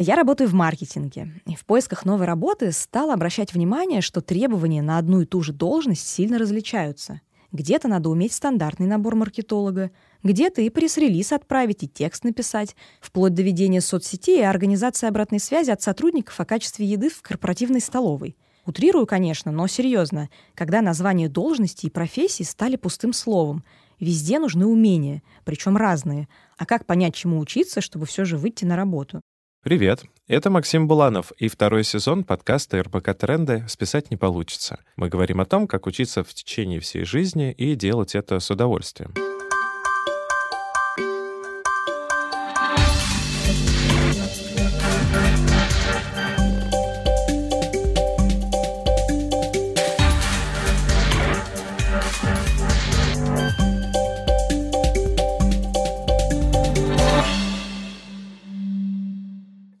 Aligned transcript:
Я 0.00 0.14
работаю 0.14 0.48
в 0.48 0.54
маркетинге, 0.54 1.32
и 1.44 1.56
в 1.56 1.64
поисках 1.64 2.04
новой 2.04 2.24
работы 2.24 2.70
стала 2.70 3.14
обращать 3.14 3.52
внимание, 3.52 4.00
что 4.00 4.20
требования 4.20 4.80
на 4.80 4.96
одну 4.96 5.22
и 5.22 5.26
ту 5.26 5.42
же 5.42 5.52
должность 5.52 6.06
сильно 6.06 6.38
различаются. 6.38 7.20
Где-то 7.50 7.88
надо 7.88 8.08
уметь 8.08 8.32
стандартный 8.32 8.86
набор 8.86 9.16
маркетолога, 9.16 9.90
где-то 10.22 10.62
и 10.62 10.70
пресс-релиз 10.70 11.32
отправить, 11.32 11.82
и 11.82 11.88
текст 11.88 12.22
написать, 12.22 12.76
вплоть 13.00 13.34
до 13.34 13.42
ведения 13.42 13.80
соцсетей 13.80 14.38
и 14.38 14.44
организации 14.44 15.08
обратной 15.08 15.40
связи 15.40 15.72
от 15.72 15.82
сотрудников 15.82 16.38
о 16.38 16.44
качестве 16.44 16.86
еды 16.86 17.10
в 17.10 17.20
корпоративной 17.20 17.80
столовой. 17.80 18.36
Утрирую, 18.66 19.04
конечно, 19.04 19.50
но 19.50 19.66
серьезно, 19.66 20.28
когда 20.54 20.80
названия 20.80 21.28
должности 21.28 21.86
и 21.86 21.90
профессий 21.90 22.44
стали 22.44 22.76
пустым 22.76 23.12
словом. 23.12 23.64
Везде 23.98 24.38
нужны 24.38 24.64
умения, 24.64 25.24
причем 25.44 25.76
разные. 25.76 26.28
А 26.56 26.66
как 26.66 26.86
понять, 26.86 27.16
чему 27.16 27.40
учиться, 27.40 27.80
чтобы 27.80 28.06
все 28.06 28.24
же 28.24 28.36
выйти 28.36 28.64
на 28.64 28.76
работу? 28.76 29.22
Привет, 29.68 30.04
это 30.28 30.48
Максим 30.48 30.88
Буланов 30.88 31.30
и 31.32 31.48
второй 31.48 31.84
сезон 31.84 32.24
подкаста 32.24 32.82
РБК 32.82 33.12
Тренды 33.12 33.64
«Списать 33.68 34.10
не 34.10 34.16
получится». 34.16 34.80
Мы 34.96 35.10
говорим 35.10 35.42
о 35.42 35.44
том, 35.44 35.66
как 35.66 35.86
учиться 35.86 36.24
в 36.24 36.32
течение 36.32 36.80
всей 36.80 37.04
жизни 37.04 37.52
и 37.52 37.74
делать 37.74 38.14
это 38.14 38.40
с 38.40 38.50
удовольствием. 38.50 39.12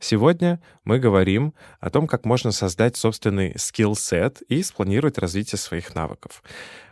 Сегодня 0.08 0.58
мы 0.84 0.98
говорим 0.98 1.52
о 1.80 1.90
том, 1.90 2.06
как 2.06 2.24
можно 2.24 2.50
создать 2.50 2.96
собственный 2.96 3.52
скилл-сет 3.58 4.40
и 4.48 4.62
спланировать 4.62 5.18
развитие 5.18 5.58
своих 5.58 5.94
навыков. 5.94 6.42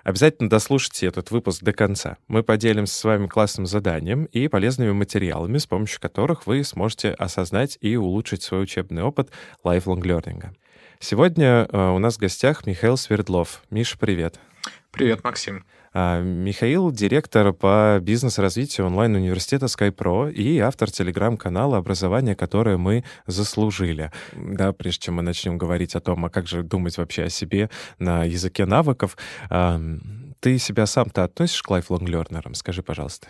Обязательно 0.04 0.50
дослушайте 0.50 1.06
этот 1.06 1.30
выпуск 1.30 1.62
до 1.62 1.72
конца. 1.72 2.18
Мы 2.28 2.42
поделимся 2.42 2.94
с 2.94 3.02
вами 3.04 3.26
классным 3.26 3.64
заданием 3.64 4.26
и 4.26 4.48
полезными 4.48 4.92
материалами, 4.92 5.56
с 5.56 5.66
помощью 5.66 5.98
которых 5.98 6.46
вы 6.46 6.62
сможете 6.62 7.12
осознать 7.12 7.78
и 7.80 7.96
улучшить 7.96 8.42
свой 8.42 8.64
учебный 8.64 9.02
опыт 9.02 9.30
lifelong 9.64 10.02
learning. 10.02 10.50
Сегодня 11.00 11.66
э, 11.72 11.88
у 11.88 11.98
нас 11.98 12.16
в 12.16 12.20
гостях 12.20 12.66
Михаил 12.66 12.98
Свердлов. 12.98 13.62
Миша, 13.70 13.96
привет. 13.96 14.38
Привет, 14.90 15.24
Максим. 15.24 15.64
А, 15.98 16.20
Михаил— 16.20 16.90
директор 16.92 17.54
по 17.54 17.98
бизнес-развитию 18.02 18.86
онлайн-университета 18.86 19.64
SkyPro 19.64 20.30
и 20.30 20.58
автор 20.58 20.90
телеграм-канала 20.90 21.78
«Образование, 21.78 22.36
которое 22.36 22.76
мы 22.76 23.02
заслужили». 23.26 24.12
Да, 24.34 24.74
прежде 24.74 25.06
чем 25.06 25.14
мы 25.14 25.22
начнем 25.22 25.56
говорить 25.56 25.94
о 25.94 26.00
том, 26.00 26.26
а 26.26 26.28
как 26.28 26.48
же 26.48 26.62
думать 26.62 26.98
вообще 26.98 27.22
о 27.22 27.30
себе 27.30 27.70
на 27.98 28.24
языке 28.24 28.66
навыков, 28.66 29.16
ты 30.40 30.58
себя 30.58 30.86
сам-то 30.86 31.24
относишь 31.24 31.62
к 31.62 31.70
learner? 31.70 32.54
Скажи, 32.54 32.82
пожалуйста. 32.82 33.28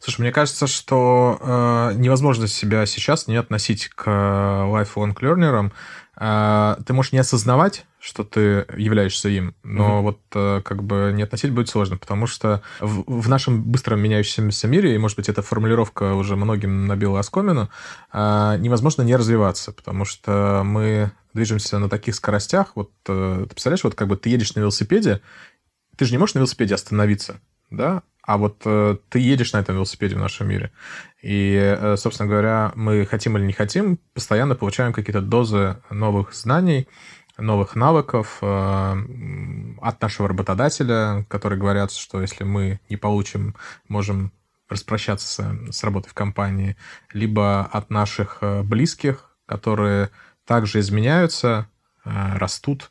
Слушай, 0.00 0.22
мне 0.22 0.32
кажется, 0.32 0.66
что 0.66 1.38
э, 1.40 1.92
невозможно 1.96 2.46
себя 2.46 2.86
сейчас 2.86 3.26
не 3.26 3.36
относить 3.36 3.88
к 3.88 4.06
lifelong 4.08 5.14
learner. 5.14 5.72
Э, 6.16 6.76
ты 6.84 6.92
можешь 6.92 7.12
не 7.12 7.18
осознавать, 7.18 7.86
что 7.98 8.22
ты 8.22 8.66
являешься 8.76 9.30
им, 9.30 9.54
но 9.62 9.98
mm-hmm. 9.98 10.02
вот 10.02 10.20
э, 10.34 10.60
как 10.62 10.84
бы 10.84 11.12
не 11.14 11.22
относить 11.22 11.52
будет 11.52 11.70
сложно, 11.70 11.96
потому 11.96 12.26
что 12.26 12.62
в, 12.80 13.20
в 13.20 13.28
нашем 13.30 13.62
быстро 13.62 13.96
меняющемся 13.96 14.68
мире, 14.68 14.94
и, 14.94 14.98
может 14.98 15.16
быть, 15.16 15.30
эта 15.30 15.40
формулировка 15.40 16.12
уже 16.12 16.36
многим 16.36 16.86
набила 16.86 17.20
оскомину, 17.20 17.70
э, 18.12 18.56
невозможно 18.58 19.02
не 19.02 19.16
развиваться, 19.16 19.72
потому 19.72 20.04
что 20.04 20.62
мы 20.64 21.12
движемся 21.32 21.78
на 21.78 21.88
таких 21.88 22.14
скоростях. 22.14 22.72
Вот 22.74 22.90
э, 23.08 23.40
ты 23.44 23.48
представляешь, 23.48 23.84
вот 23.84 23.94
как 23.94 24.08
бы 24.08 24.16
ты 24.16 24.28
едешь 24.28 24.54
на 24.54 24.60
велосипеде, 24.60 25.20
ты 25.96 26.04
же 26.04 26.12
не 26.12 26.18
можешь 26.18 26.34
на 26.34 26.40
велосипеде 26.40 26.74
остановиться, 26.74 27.40
да? 27.70 28.02
А 28.22 28.38
вот 28.38 28.62
э, 28.64 28.96
ты 29.10 29.18
едешь 29.18 29.52
на 29.52 29.58
этом 29.58 29.74
велосипеде 29.74 30.14
в 30.16 30.18
нашем 30.18 30.48
мире. 30.48 30.72
И, 31.22 31.54
э, 31.56 31.96
собственно 31.96 32.28
говоря, 32.28 32.72
мы 32.74 33.04
хотим 33.04 33.36
или 33.36 33.44
не 33.44 33.52
хотим, 33.52 33.98
постоянно 34.14 34.54
получаем 34.54 34.94
какие-то 34.94 35.20
дозы 35.20 35.76
новых 35.90 36.32
знаний, 36.32 36.88
новых 37.38 37.74
навыков 37.74 38.38
э, 38.40 39.76
от 39.80 40.00
нашего 40.00 40.28
работодателя, 40.28 41.24
которые 41.28 41.58
говорят, 41.58 41.92
что 41.92 42.20
если 42.20 42.44
мы 42.44 42.80
не 42.88 42.96
получим, 42.96 43.56
можем 43.88 44.32
распрощаться 44.68 45.26
с, 45.26 45.72
с 45.72 45.84
работой 45.84 46.08
в 46.08 46.14
компании, 46.14 46.76
либо 47.12 47.62
от 47.62 47.90
наших 47.90 48.38
э, 48.40 48.62
близких, 48.62 49.30
которые 49.46 50.10
также 50.46 50.80
изменяются, 50.80 51.68
э, 52.04 52.10
растут, 52.36 52.90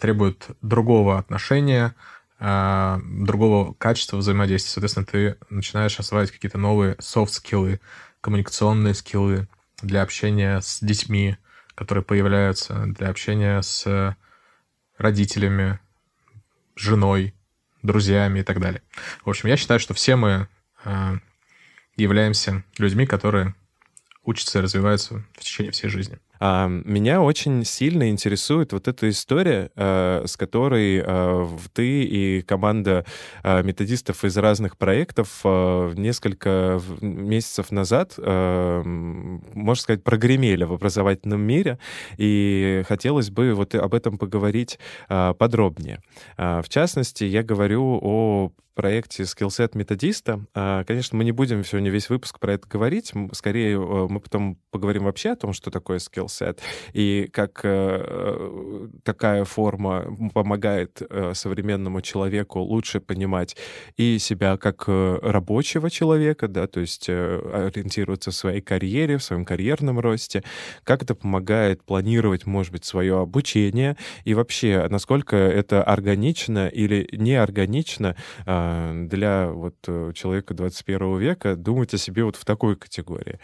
требуют 0.00 0.46
другого 0.62 1.18
отношения, 1.18 1.94
другого 2.40 3.74
качества 3.74 4.16
взаимодействия. 4.16 4.72
Соответственно, 4.72 5.06
ты 5.06 5.38
начинаешь 5.50 5.98
осваивать 5.98 6.30
какие-то 6.30 6.58
новые 6.58 6.96
софт-скиллы, 7.00 7.80
коммуникационные 8.20 8.94
скиллы 8.94 9.48
для 9.82 10.02
общения 10.02 10.60
с 10.60 10.80
детьми, 10.80 11.36
которые 11.74 12.04
появляются 12.04 12.86
для 12.86 13.08
общения 13.08 13.60
с 13.62 14.16
родителями, 14.98 15.80
женой, 16.76 17.34
друзьями 17.82 18.40
и 18.40 18.42
так 18.42 18.60
далее. 18.60 18.82
В 19.24 19.30
общем, 19.30 19.48
я 19.48 19.56
считаю, 19.56 19.80
что 19.80 19.94
все 19.94 20.16
мы 20.16 20.48
э, 20.84 21.18
являемся 21.96 22.64
людьми, 22.78 23.06
которые 23.06 23.54
учатся 24.24 24.58
и 24.58 24.62
развиваются 24.62 25.24
в 25.34 25.40
течение 25.40 25.72
всей 25.72 25.88
жизни. 25.88 26.18
Меня 26.40 27.20
очень 27.20 27.64
сильно 27.64 28.10
интересует 28.10 28.72
вот 28.72 28.86
эта 28.88 29.08
история, 29.08 29.70
а, 29.74 30.24
с 30.24 30.36
которой 30.36 31.02
а, 31.04 31.48
ты 31.72 32.04
и 32.04 32.42
команда 32.42 33.04
методистов 33.44 34.24
из 34.24 34.36
разных 34.36 34.76
проектов 34.76 35.40
несколько 35.44 36.80
месяцев 37.00 37.70
назад, 37.70 38.14
можно 38.18 39.82
сказать, 39.82 40.02
прогремели 40.04 40.64
в 40.64 40.72
образовательном 40.72 41.40
мире, 41.40 41.78
и 42.16 42.82
хотелось 42.86 43.30
бы 43.30 43.54
вот 43.54 43.74
об 43.74 43.94
этом 43.94 44.18
поговорить 44.18 44.78
подробнее. 45.08 46.00
В 46.36 46.66
частности, 46.68 47.24
я 47.24 47.42
говорю 47.42 47.98
о 48.02 48.52
проекте 48.74 49.24
Skillset 49.24 49.76
методиста. 49.76 50.44
Конечно, 50.54 51.18
мы 51.18 51.24
не 51.24 51.32
будем 51.32 51.64
сегодня 51.64 51.90
весь 51.90 52.08
выпуск 52.08 52.38
про 52.38 52.52
это 52.52 52.68
говорить. 52.68 53.12
Скорее, 53.32 53.76
мы 53.76 54.20
потом 54.20 54.56
поговорим 54.70 55.04
вообще 55.04 55.30
о 55.30 55.36
том, 55.36 55.52
что 55.52 55.72
такое 55.72 55.98
skill 55.98 56.27
skillset, 56.28 56.58
и 56.92 57.28
как 57.32 57.60
э, 57.64 58.88
такая 59.04 59.44
форма 59.44 60.06
помогает 60.34 61.02
э, 61.08 61.32
современному 61.34 62.00
человеку 62.00 62.60
лучше 62.60 63.00
понимать 63.00 63.56
и 63.96 64.18
себя 64.18 64.56
как 64.56 64.84
э, 64.86 65.18
рабочего 65.22 65.90
человека, 65.90 66.48
да, 66.48 66.66
то 66.66 66.80
есть 66.80 67.08
э, 67.08 67.70
ориентироваться 67.74 68.30
в 68.30 68.34
своей 68.34 68.60
карьере, 68.60 69.18
в 69.18 69.22
своем 69.22 69.44
карьерном 69.44 69.98
росте, 69.98 70.42
как 70.84 71.02
это 71.02 71.14
помогает 71.14 71.82
планировать, 71.84 72.46
может 72.46 72.72
быть, 72.72 72.84
свое 72.84 73.20
обучение, 73.20 73.96
и 74.24 74.34
вообще, 74.34 74.86
насколько 74.90 75.36
это 75.36 75.82
органично 75.82 76.68
или 76.68 77.08
неорганично 77.12 78.16
э, 78.46 79.06
для 79.08 79.48
вот 79.48 79.76
э, 79.86 80.12
человека 80.14 80.54
21 80.54 81.18
века 81.18 81.56
думать 81.56 81.94
о 81.94 81.98
себе 81.98 82.24
вот 82.24 82.36
в 82.36 82.44
такой 82.44 82.76
категории. 82.76 83.38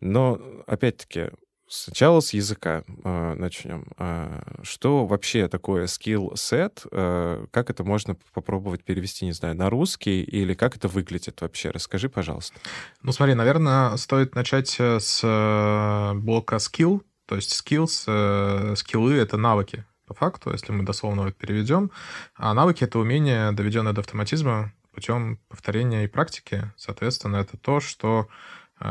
Но, 0.00 0.38
опять-таки, 0.66 1.30
Сначала 1.68 2.20
с 2.20 2.32
языка 2.32 2.84
э, 2.86 3.34
начнем. 3.34 3.86
Э, 3.98 4.40
что 4.62 5.04
вообще 5.04 5.48
такое 5.48 5.86
skill 5.86 6.34
set? 6.34 6.86
Э, 6.92 7.44
как 7.50 7.70
это 7.70 7.82
можно 7.82 8.16
попробовать 8.34 8.84
перевести, 8.84 9.24
не 9.24 9.32
знаю, 9.32 9.56
на 9.56 9.68
русский 9.68 10.22
или 10.22 10.54
как 10.54 10.76
это 10.76 10.86
выглядит 10.86 11.40
вообще? 11.40 11.70
Расскажи, 11.70 12.08
пожалуйста. 12.08 12.54
Ну, 13.02 13.10
смотри, 13.10 13.34
наверное, 13.34 13.96
стоит 13.96 14.36
начать 14.36 14.76
э, 14.78 15.00
с 15.00 15.20
э, 15.24 16.14
блока 16.14 16.56
skill. 16.56 17.02
То 17.26 17.34
есть 17.34 17.50
skills, 17.50 18.04
э, 18.06 18.76
скиллы— 18.76 19.14
это 19.16 19.36
навыки, 19.36 19.84
по 20.06 20.14
факту, 20.14 20.52
если 20.52 20.70
мы 20.70 20.84
дословно 20.84 21.22
это 21.22 21.32
переведем. 21.32 21.90
А 22.36 22.54
навыки— 22.54 22.84
это 22.84 23.00
умение, 23.00 23.50
доведенное 23.50 23.92
до 23.92 24.02
автоматизма 24.02 24.72
путем 24.92 25.40
повторения 25.48 26.04
и 26.04 26.08
практики. 26.08 26.70
Соответственно, 26.76 27.38
это 27.38 27.56
то, 27.56 27.80
что 27.80 28.28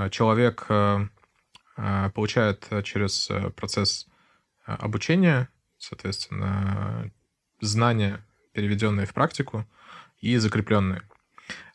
человек 0.09 0.65
Э, 0.67 1.07
получают 2.13 2.65
э, 2.69 2.81
через 2.83 3.29
э, 3.29 3.49
процесс 3.51 4.07
обучения, 4.65 5.49
соответственно, 5.77 7.11
знания, 7.61 8.25
переведенные 8.53 9.05
в 9.05 9.13
практику, 9.13 9.65
и 10.19 10.37
закрепленные. 10.37 11.01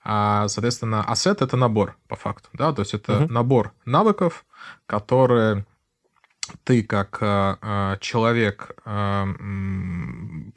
А, 0.02 0.49
соответственно, 0.49 1.05
ассет— 1.05 1.43
это 1.43 1.56
набор, 1.56 1.97
по 2.08 2.17
факту, 2.17 2.49
да, 2.55 2.73
то 2.73 2.81
есть 2.81 2.94
это 2.94 3.12
uh-huh. 3.12 3.29
набор 3.29 3.73
навыков, 3.85 4.47
которые 4.87 5.67
ты 6.64 6.82
как 6.82 7.19
э, 7.20 7.97
человек 8.00 8.73
э, 8.85 9.25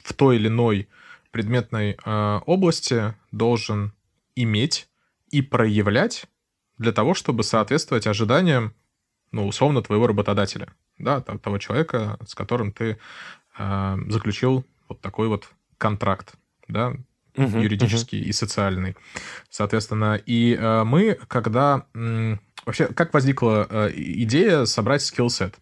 в 0.02 0.12
той 0.14 0.36
или 0.36 0.48
иной 0.48 0.88
предметной 1.30 1.96
э, 2.04 2.40
области 2.46 3.14
должен 3.32 3.92
иметь 4.34 4.88
и 5.30 5.42
проявлять 5.42 6.26
для 6.78 6.92
того, 6.92 7.14
чтобы 7.14 7.44
соответствовать 7.44 8.06
ожиданиям 8.06 8.74
ну, 9.34 9.46
условно, 9.46 9.82
твоего 9.82 10.06
работодателя, 10.06 10.68
да, 10.98 11.20
того 11.20 11.58
человека, 11.58 12.18
с 12.26 12.34
которым 12.34 12.72
ты 12.72 12.98
э, 13.58 13.96
заключил 14.08 14.64
вот 14.88 15.00
такой 15.00 15.28
вот 15.28 15.48
контракт, 15.76 16.34
да, 16.68 16.94
uh-huh, 17.34 17.62
юридический 17.62 18.20
uh-huh. 18.20 18.28
и 18.28 18.32
социальный. 18.32 18.96
Соответственно, 19.50 20.20
и 20.24 20.54
э, 20.54 20.84
мы, 20.84 21.18
когда... 21.26 21.86
М, 21.94 22.40
вообще, 22.64 22.86
как 22.86 23.12
возникла 23.12 23.66
э, 23.68 23.90
идея 23.94 24.66
собрать 24.66 25.02
скиллсет? 25.02 25.58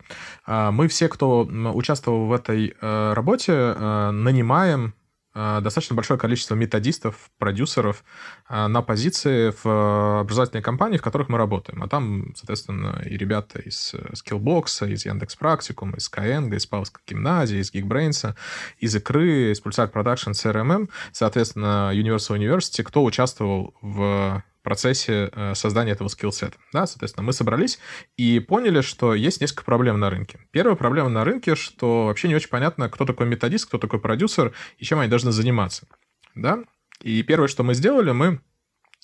Э, 0.46 0.70
мы 0.70 0.86
все, 0.88 1.08
кто 1.08 1.42
участвовал 1.74 2.26
в 2.26 2.32
этой 2.32 2.76
э, 2.78 3.12
работе, 3.14 3.52
э, 3.52 4.10
нанимаем 4.10 4.92
Э, 4.92 5.01
достаточно 5.34 5.96
большое 5.96 6.20
количество 6.20 6.54
методистов, 6.54 7.30
продюсеров 7.38 8.04
э, 8.48 8.66
на 8.66 8.82
позиции 8.82 9.50
в 9.50 9.66
э, 9.66 10.20
образовательной 10.20 10.62
компании, 10.62 10.98
в 10.98 11.02
которых 11.02 11.28
мы 11.28 11.38
работаем. 11.38 11.82
А 11.82 11.88
там, 11.88 12.34
соответственно, 12.36 13.02
и 13.04 13.16
ребята 13.16 13.58
из 13.58 13.94
Skillbox, 13.94 14.90
из 14.92 15.06
Яндекс 15.06 15.36
Практикум, 15.36 15.92
из 15.92 16.10
Skyeng, 16.10 16.54
из 16.54 16.66
Павловской 16.66 17.02
гимназии, 17.06 17.58
из 17.58 17.72
Geekbrains, 17.72 18.34
из 18.78 18.94
Икры, 18.94 19.52
из 19.52 19.62
Pulsar 19.62 19.90
Production, 19.90 20.32
CRMM, 20.32 20.90
соответственно, 21.12 21.92
Universal 21.94 22.38
University, 22.38 22.82
кто 22.82 23.02
участвовал 23.02 23.74
в 23.80 24.42
процессе 24.62 25.30
э, 25.32 25.54
создания 25.54 25.92
этого 25.92 26.08
скиллсета. 26.08 26.56
Да, 26.72 26.86
соответственно, 26.86 27.24
мы 27.24 27.32
собрались 27.32 27.78
и 28.16 28.40
поняли, 28.40 28.80
что 28.80 29.14
есть 29.14 29.40
несколько 29.40 29.64
проблем 29.64 29.98
на 30.00 30.10
рынке. 30.10 30.40
Первая 30.50 30.76
проблема 30.76 31.08
на 31.08 31.24
рынке, 31.24 31.54
что 31.54 32.06
вообще 32.06 32.28
не 32.28 32.34
очень 32.34 32.48
понятно, 32.48 32.88
кто 32.88 33.04
такой 33.04 33.26
методист, 33.26 33.66
кто 33.66 33.78
такой 33.78 34.00
продюсер 34.00 34.52
и 34.78 34.84
чем 34.84 35.00
они 35.00 35.10
должны 35.10 35.32
заниматься. 35.32 35.86
Да? 36.34 36.60
И 37.00 37.22
первое, 37.22 37.48
что 37.48 37.62
мы 37.62 37.74
сделали, 37.74 38.12
мы 38.12 38.40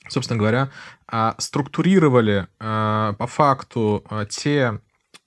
собственно 0.08 0.38
говоря, 0.38 0.70
а, 1.06 1.34
структурировали 1.38 2.48
а, 2.58 3.12
по 3.14 3.26
факту 3.26 4.04
а, 4.08 4.24
те 4.24 4.80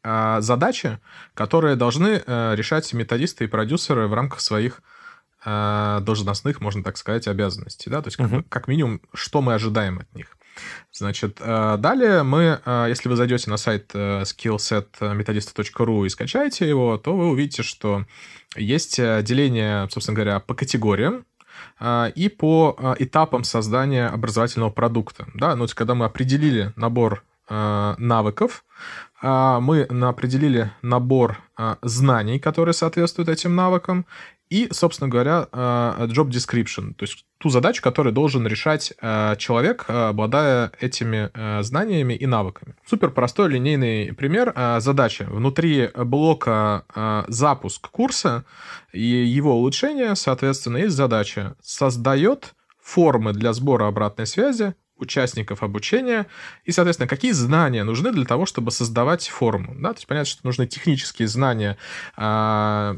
задачи, 0.04 0.98
которые 1.36 1.76
должны 1.76 2.24
э, 2.26 2.56
решать 2.56 2.92
методисты 2.92 3.44
и 3.44 3.48
продюсеры 3.48 4.08
в 4.08 4.16
рамках 4.16 4.42
своих 4.42 4.82
должностных, 5.44 6.62
можно 6.62 6.84
так 6.84 6.98
сказать, 6.98 7.28
обязанностей, 7.28 7.90
да, 7.90 8.02
то 8.02 8.08
есть 8.08 8.18
как, 8.18 8.48
как 8.48 8.68
минимум, 8.68 9.02
что 9.14 9.42
мы 9.42 9.56
ожидаем 9.56 10.00
от 10.00 10.14
них. 10.14 10.38
Значит, 10.92 11.38
э, 11.40 11.78
далее 11.78 12.24
мы, 12.24 12.60
э, 12.64 12.86
если 12.90 13.10
вы 13.10 13.16
зайдете 13.16 13.50
на 13.50 13.58
сайт 13.58 13.92
skillsetmetodista.ru 13.94 16.06
и 16.06 16.10
скачаете 16.10 16.68
его, 16.68 16.98
то 16.98 17.16
вы 17.16 17.30
увидите, 17.30 17.64
что 17.64 18.06
есть 18.56 18.98
деление, 18.98 19.90
собственно 19.90 20.16
говоря, 20.16 20.40
по 20.40 20.54
категориям, 20.54 21.26
и 22.16 22.34
по 22.38 22.96
этапам 23.00 23.44
создания 23.44 24.08
образовательного 24.08 24.72
продукта. 24.72 25.28
Да? 25.36 25.52
Ну, 25.52 25.58
то 25.58 25.64
есть, 25.64 25.74
когда 25.74 25.96
мы 25.96 26.06
определили 26.06 26.72
набор 26.76 27.24
навыков, 27.50 28.64
мы 29.22 29.84
определили 29.84 30.72
набор 30.82 31.38
знаний, 31.82 32.40
которые 32.40 32.74
соответствуют 32.74 33.30
этим 33.30 33.56
навыкам, 33.56 34.06
и, 34.52 34.68
собственно 34.72 35.10
говоря, 35.10 35.48
э, 35.50 36.08
job 36.08 36.28
description, 36.28 36.94
то 36.94 37.04
есть 37.04 37.26
ту 37.38 37.50
задачу, 37.50 37.82
которую 37.82 38.12
должен 38.12 38.46
решать 38.46 38.92
э, 39.02 39.36
человек, 39.38 39.86
э, 39.88 40.10
обладая 40.10 40.74
этими 40.82 41.32
знаниями 41.64 42.14
и 42.14 42.26
навыками. 42.28 42.76
Супер 42.86 43.12
простой 43.12 43.50
линейный 43.50 44.14
пример 44.14 44.54
задачи. 44.80 45.24
Внутри 45.24 45.90
блока 45.96 46.84
запуск 47.28 47.90
курса 47.90 48.44
и 48.92 49.00
его 49.00 49.56
улучшение, 49.56 50.16
соответственно, 50.16 50.78
есть 50.78 50.96
задача. 50.96 51.56
Создает 51.62 52.54
формы 52.82 53.32
для 53.32 53.54
сбора 53.54 53.88
обратной 53.88 54.28
связи 54.28 54.76
участников 55.02 55.64
обучения 55.64 56.28
и, 56.66 56.72
соответственно, 56.72 57.08
какие 57.08 57.32
знания 57.32 57.84
нужны 57.84 58.12
для 58.12 58.26
того, 58.26 58.46
чтобы 58.46 58.72
создавать 58.72 59.28
форму. 59.28 59.76
Да? 59.76 59.90
То 59.90 59.98
есть 59.98 60.08
понятно, 60.08 60.26
что 60.26 60.46
нужны 60.46 60.68
технические 60.68 61.28
знания, 61.28 61.78
а, 62.16 62.96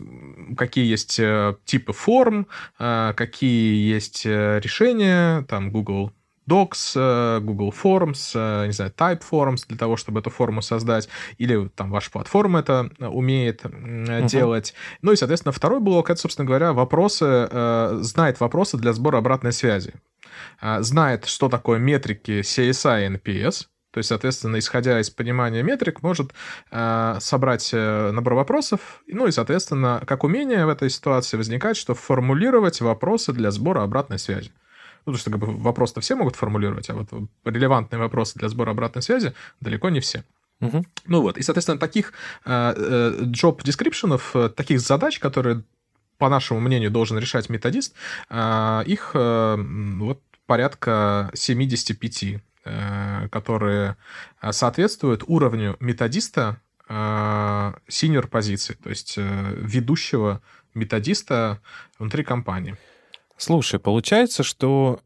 какие 0.58 0.86
есть 0.86 1.20
э, 1.20 1.56
типы 1.66 1.94
форм, 1.94 2.48
а, 2.80 3.14
какие 3.14 3.94
есть 3.94 4.26
э, 4.26 4.60
решения, 4.62 5.44
там 5.44 5.72
Google 5.72 6.12
Docs, 6.48 6.94
э, 6.96 7.40
Google 7.40 7.72
Forms, 7.72 8.66
не 8.66 8.74
знаю, 8.74 8.92
Type 8.92 9.22
Forms 9.32 9.66
для 9.68 9.78
того, 9.78 9.96
чтобы 9.96 10.20
эту 10.20 10.30
форму 10.30 10.62
создать, 10.62 11.08
или 11.38 11.70
там 11.70 11.90
ваша 11.90 12.12
платформа 12.12 12.60
это 12.60 12.90
умеет 13.00 13.64
uh-huh. 13.64 14.28
делать. 14.28 14.74
Ну 15.02 15.14
и, 15.14 15.16
соответственно, 15.16 15.54
второй 15.54 15.80
блок— 15.80 16.10
это, 16.12 16.20
собственно 16.20 16.46
говоря, 16.46 16.74
вопросы, 16.74 17.48
знает 18.02 18.42
вопросы 18.42 18.76
для 18.78 18.92
сбора 18.92 19.20
обратной 19.20 19.54
связи. 19.54 19.94
А, 20.60 20.82
знает, 20.82 21.26
что 21.26 21.50
такое 21.50 21.80
метрики 21.80 22.42
CSI 22.42 23.06
и 23.06 23.16
NPS, 23.16 23.68
то 23.94 24.00
есть, 24.00 24.10
соответственно, 24.10 24.58
исходя 24.58 25.00
из 25.00 25.12
понимания 25.12 25.62
метрик, 25.62 26.02
может 26.02 26.34
э, 26.72 27.18
собрать 27.20 27.70
э, 27.74 28.12
набор 28.12 28.34
вопросов. 28.34 29.04
Ну 29.06 29.28
и, 29.28 29.32
соответственно, 29.32 30.02
как 30.08 30.24
умение 30.24 30.66
в 30.66 30.70
этой 30.70 30.90
ситуации 30.90 31.38
возникает, 31.38 31.78
что 31.78 31.94
формулировать 31.94 32.82
вопросы 32.82 33.34
для 33.34 33.52
сбора 33.52 33.84
обратной 33.84 34.18
связи. 34.18 34.52
Ну, 35.06 35.14
потому 35.14 35.18
что 35.18 35.30
как 35.30 35.40
бы, 35.40 35.48
вопрос-то 35.62 36.02
все 36.02 36.16
могут 36.16 36.36
формулировать, 36.36 36.90
а 36.90 36.96
вот 36.96 37.10
релевантные 37.46 38.00
вопросы 38.00 38.40
для 38.40 38.50
сбора 38.50 38.72
обратной 38.72 39.04
связи 39.04 39.36
далеко 39.62 39.90
не 39.90 40.00
все. 40.00 40.24
Угу. 40.60 40.86
Ну 41.06 41.22
вот, 41.22 41.38
и, 41.38 41.44
соответственно, 41.44 41.78
таких 41.78 42.14
э, 42.46 42.74
э, 42.76 43.24
job 43.26 43.60
description, 43.60 44.50
таких 44.50 44.80
задач, 44.80 45.20
которые 45.20 45.64
по 46.18 46.30
нашему 46.30 46.60
мнению, 46.60 46.92
должен 46.92 47.18
решать 47.18 47.50
методист, 47.50 47.96
их 48.30 49.12
вот 49.14 50.22
порядка 50.46 51.32
75, 51.34 52.42
э, 52.66 53.28
которые 53.32 53.96
э, 54.42 54.52
соответствуют 54.52 55.24
уровню 55.28 55.76
методиста 55.80 56.60
синьор 56.88 58.26
э, 58.26 58.30
позиции, 58.30 58.74
то 58.74 58.90
есть 58.90 59.18
ведущего 59.18 60.42
методиста 60.74 61.62
внутри 61.98 62.24
компании. 62.24 62.76
Слушай, 63.38 63.80
получается, 63.80 64.44
что 64.44 65.00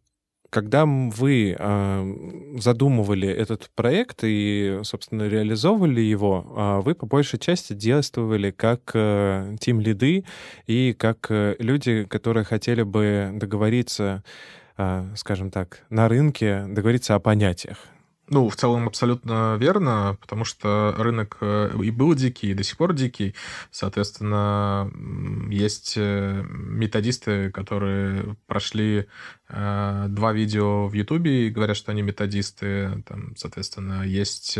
когда 0.50 0.86
вы 0.86 1.56
э, 1.58 2.58
задумывали 2.58 3.28
этот 3.28 3.70
проект 3.76 4.20
и, 4.24 4.80
собственно, 4.84 5.28
реализовывали 5.28 6.02
его, 6.02 6.46
э, 6.46 6.82
вы 6.84 6.96
по 6.96 7.06
большей 7.06 7.40
части 7.40 7.74
действовали 7.74 8.52
как 8.52 8.92
э, 8.94 9.56
тим-лиды 9.60 10.26
и 10.66 10.94
как 10.98 11.28
э, 11.30 11.56
люди, 11.60 12.06
которые 12.06 12.44
хотели 12.44 12.84
бы 12.84 13.32
договориться 13.34 14.24
а, 14.80 15.08
скажем 15.16 15.50
так, 15.50 15.84
на 15.90 16.08
рынке 16.08 16.66
договориться 16.68 17.16
о 17.16 17.20
понятиях. 17.20 17.80
Ну, 18.30 18.48
в 18.48 18.56
целом 18.56 18.88
абсолютно 18.88 19.56
верно, 19.58 20.18
потому 20.22 20.44
что 20.44 20.94
рынок 20.98 21.38
э, 21.42 21.72
и 21.82 21.90
был 21.90 22.14
дикий, 22.14 22.52
и 22.52 22.54
до 22.54 22.62
сих 22.62 22.78
пор 22.78 22.94
дикий. 22.94 23.34
Соответственно, 23.72 24.92
есть 25.50 25.98
методисты, 25.98 27.50
которые 27.52 28.36
прошли 28.46 29.08
два 29.50 30.34
видео 30.34 30.88
в 30.88 30.94
Ютубе 30.94 31.48
и 31.48 31.50
говорят, 31.50 31.78
что 31.78 31.92
они 31.92 32.02
методисты. 32.02 33.04
Там, 33.08 33.36
соответственно, 33.38 34.04
есть 34.04 34.58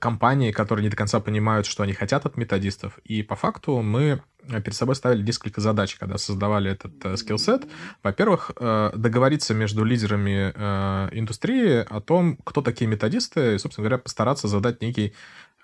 компании, 0.00 0.50
которые 0.50 0.82
не 0.82 0.90
до 0.90 0.96
конца 0.96 1.20
понимают, 1.20 1.66
что 1.66 1.84
они 1.84 1.92
хотят 1.92 2.26
от 2.26 2.36
методистов. 2.36 2.98
И 3.04 3.22
по 3.22 3.36
факту 3.36 3.82
мы 3.82 4.20
перед 4.48 4.74
собой 4.74 4.94
ставили 4.94 5.22
несколько 5.22 5.60
задач, 5.60 5.96
когда 5.96 6.18
создавали 6.18 6.70
этот 6.70 7.04
э, 7.04 7.16
скиллсет. 7.16 7.66
Во-первых, 8.02 8.52
э, 8.56 8.92
договориться 8.94 9.54
между 9.54 9.84
лидерами 9.84 10.52
э, 10.54 11.08
индустрии 11.12 11.84
о 11.88 12.00
том, 12.00 12.36
кто 12.44 12.62
такие 12.62 12.88
методисты, 12.88 13.54
и, 13.54 13.58
собственно 13.58 13.86
говоря, 13.86 14.02
постараться 14.02 14.48
задать 14.48 14.82
некий... 14.82 15.14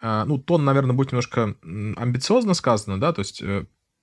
Ну, 0.02 0.36
тон, 0.36 0.62
наверное, 0.62 0.94
будет 0.94 1.12
немножко 1.12 1.56
амбициозно 1.62 2.52
сказано, 2.52 3.00
да, 3.00 3.14
то 3.14 3.20
есть 3.20 3.42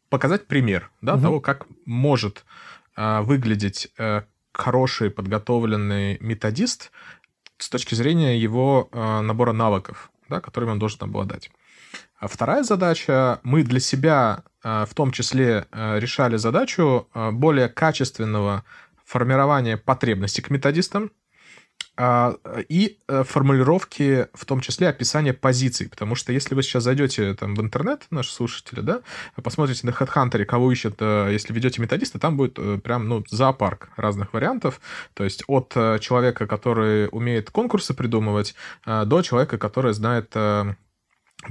показать 0.09 0.47
пример, 0.47 0.89
да, 1.01 1.13
угу. 1.13 1.21
того, 1.21 1.39
как 1.39 1.67
может 1.85 2.45
выглядеть 2.95 3.93
хороший 4.53 5.09
подготовленный 5.09 6.17
методист 6.19 6.91
с 7.57 7.69
точки 7.69 7.95
зрения 7.95 8.37
его 8.37 8.89
набора 8.93 9.51
навыков, 9.53 10.11
да, 10.29 10.41
которыми 10.41 10.71
он 10.71 10.79
должен 10.79 10.99
обладать. 11.01 11.51
А 12.23 12.27
вторая 12.27 12.63
задача, 12.63 13.41
мы 13.43 13.63
для 13.63 13.81
себя 13.81 14.43
э, 14.63 14.85
в 14.89 14.93
том 14.93 15.11
числе 15.11 15.67
э, 15.71 15.99
решали 15.99 16.37
задачу 16.37 17.09
э, 17.13 17.31
более 17.31 17.67
качественного 17.67 18.63
формирования 19.05 19.75
потребностей 19.75 20.41
к 20.41 20.49
методистам 20.49 21.11
и 21.99 22.97
формулировки, 23.07 24.27
в 24.33 24.45
том 24.45 24.61
числе 24.61 24.89
описания 24.89 25.33
позиций. 25.33 25.89
Потому 25.89 26.15
что 26.15 26.33
если 26.33 26.55
вы 26.55 26.63
сейчас 26.63 26.83
зайдете 26.83 27.35
там, 27.35 27.53
в 27.53 27.61
интернет, 27.61 28.07
наши 28.09 28.31
слушатели, 28.31 28.79
да, 28.79 29.01
посмотрите 29.43 29.85
на 29.85 29.91
HeadHunter, 29.91 30.43
кого 30.45 30.71
ищет, 30.71 30.99
если 31.01 31.53
ведете 31.53 31.81
методиста, 31.81 32.17
там 32.19 32.35
будет 32.35 32.55
прям 32.81 33.07
ну, 33.07 33.23
зоопарк 33.29 33.89
разных 33.95 34.33
вариантов. 34.33 34.81
То 35.13 35.23
есть 35.23 35.43
от 35.47 35.73
человека, 36.01 36.47
который 36.47 37.09
умеет 37.11 37.51
конкурсы 37.51 37.93
придумывать, 37.93 38.55
до 38.85 39.21
человека, 39.21 39.57
который 39.59 39.93
знает 39.93 40.35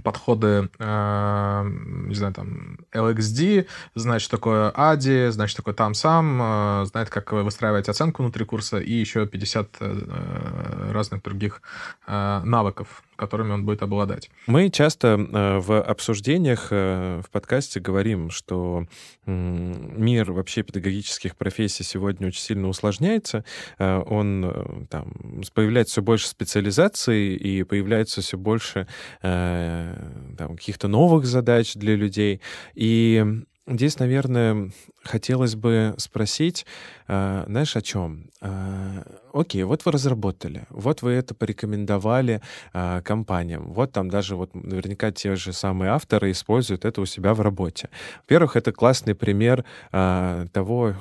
подходы, 0.02 0.70
э, 0.78 1.62
не 2.06 2.14
знаю, 2.14 2.34
там, 2.34 2.78
LXD, 2.92 3.66
знает, 3.94 4.22
что 4.22 4.36
такое 4.36 4.70
ADI, 4.70 5.30
знает, 5.30 5.50
что 5.50 5.62
такое 5.62 5.74
там 5.74 5.94
сам, 5.94 6.40
э, 6.42 6.84
знает, 6.86 7.10
как 7.10 7.32
выстраивать 7.32 7.88
оценку 7.88 8.22
внутри 8.22 8.44
курса 8.44 8.78
и 8.78 8.92
еще 8.92 9.26
50 9.26 9.76
э, 9.80 10.90
разных 10.92 11.22
других 11.22 11.62
навыков. 12.06 13.02
Которыми 13.16 13.52
он 13.52 13.64
будет 13.64 13.82
обладать. 13.82 14.30
Мы 14.46 14.70
часто 14.70 15.08
э, 15.08 15.58
в 15.58 15.80
обсуждениях 15.80 16.68
э, 16.70 17.20
в 17.24 17.30
подкасте 17.30 17.80
говорим, 17.80 18.30
что 18.30 18.86
мир 19.26 20.32
вообще 20.32 20.62
педагогических 20.62 21.36
профессий 21.36 21.84
сегодня 21.84 22.28
очень 22.28 22.40
сильно 22.40 22.68
усложняется. 22.68 23.44
Э, 23.78 24.02
он 24.06 24.86
там 24.90 25.12
появляется 25.54 25.92
все 25.92 26.02
больше 26.02 26.26
специализаций 26.28 27.36
и 27.36 27.62
появляется 27.62 28.20
все 28.22 28.38
больше 28.38 28.86
там, 29.20 30.56
каких-то 30.56 30.88
новых 30.88 31.26
задач 31.26 31.74
для 31.74 31.94
людей. 31.94 32.40
И 32.74 33.42
Здесь, 33.68 34.00
наверное, 34.00 34.72
хотелось 35.04 35.54
бы 35.54 35.94
спросить, 35.96 36.66
э, 37.06 37.44
знаешь, 37.46 37.76
о 37.76 37.80
чем? 37.80 38.28
Э, 38.40 39.04
окей, 39.32 39.62
вот 39.62 39.84
вы 39.84 39.92
разработали, 39.92 40.66
вот 40.68 41.02
вы 41.02 41.12
это 41.12 41.32
порекомендовали 41.32 42.42
э, 42.72 43.02
компаниям, 43.04 43.72
вот 43.72 43.92
там 43.92 44.10
даже 44.10 44.34
вот 44.34 44.52
наверняка 44.56 45.12
те 45.12 45.36
же 45.36 45.52
самые 45.52 45.92
авторы 45.92 46.32
используют 46.32 46.84
это 46.84 47.00
у 47.00 47.06
себя 47.06 47.34
в 47.34 47.40
работе. 47.40 47.88
Во-первых, 48.22 48.56
это 48.56 48.72
классный 48.72 49.14
пример 49.14 49.64
того, 49.90 50.94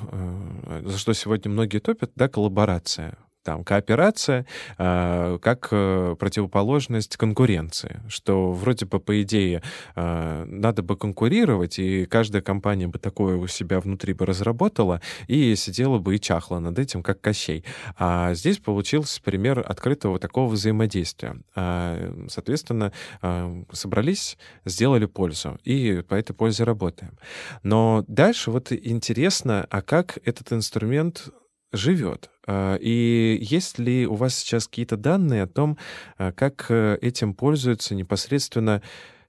за 0.84 0.98
что 0.98 1.12
сегодня 1.14 1.50
многие 1.50 1.78
топят, 1.80 2.12
да, 2.14 2.28
коллаборация 2.28 3.16
там 3.42 3.64
кооперация 3.64 4.46
э, 4.78 5.38
как 5.40 5.68
э, 5.70 6.16
противоположность 6.18 7.16
конкуренции, 7.16 8.00
что 8.08 8.52
вроде 8.52 8.86
бы 8.86 9.00
по 9.00 9.22
идее 9.22 9.62
э, 9.94 10.44
надо 10.46 10.82
бы 10.82 10.96
конкурировать, 10.96 11.78
и 11.78 12.06
каждая 12.06 12.42
компания 12.42 12.86
бы 12.86 12.98
такое 12.98 13.36
у 13.36 13.46
себя 13.46 13.80
внутри 13.80 14.12
бы 14.12 14.26
разработала 14.26 15.00
и 15.26 15.54
сидела 15.56 15.98
бы 15.98 16.16
и 16.16 16.20
чахла 16.20 16.60
над 16.60 16.78
этим, 16.78 17.02
как 17.02 17.20
Кощей. 17.20 17.64
А 17.96 18.34
здесь 18.34 18.58
получился 18.58 19.20
пример 19.22 19.64
открытого 19.66 20.18
такого 20.18 20.50
взаимодействия. 20.50 21.36
А, 21.54 22.26
соответственно, 22.28 22.92
э, 23.22 23.64
собрались, 23.72 24.38
сделали 24.64 25.06
пользу, 25.06 25.58
и 25.64 26.02
по 26.08 26.14
этой 26.14 26.32
пользе 26.32 26.64
работаем. 26.64 27.18
Но 27.62 28.04
дальше 28.08 28.50
вот 28.50 28.72
интересно, 28.72 29.66
а 29.70 29.82
как 29.82 30.18
этот 30.24 30.52
инструмент 30.52 31.30
живет. 31.72 32.30
А, 32.46 32.76
и 32.76 33.38
есть 33.40 33.78
ли 33.78 34.06
у 34.06 34.14
вас 34.14 34.34
сейчас 34.34 34.66
какие-то 34.66 34.96
данные 34.96 35.44
о 35.44 35.46
том, 35.46 35.78
а, 36.18 36.32
как 36.32 36.66
э, 36.68 36.98
этим 37.00 37.34
пользуются 37.34 37.94
непосредственно 37.94 38.82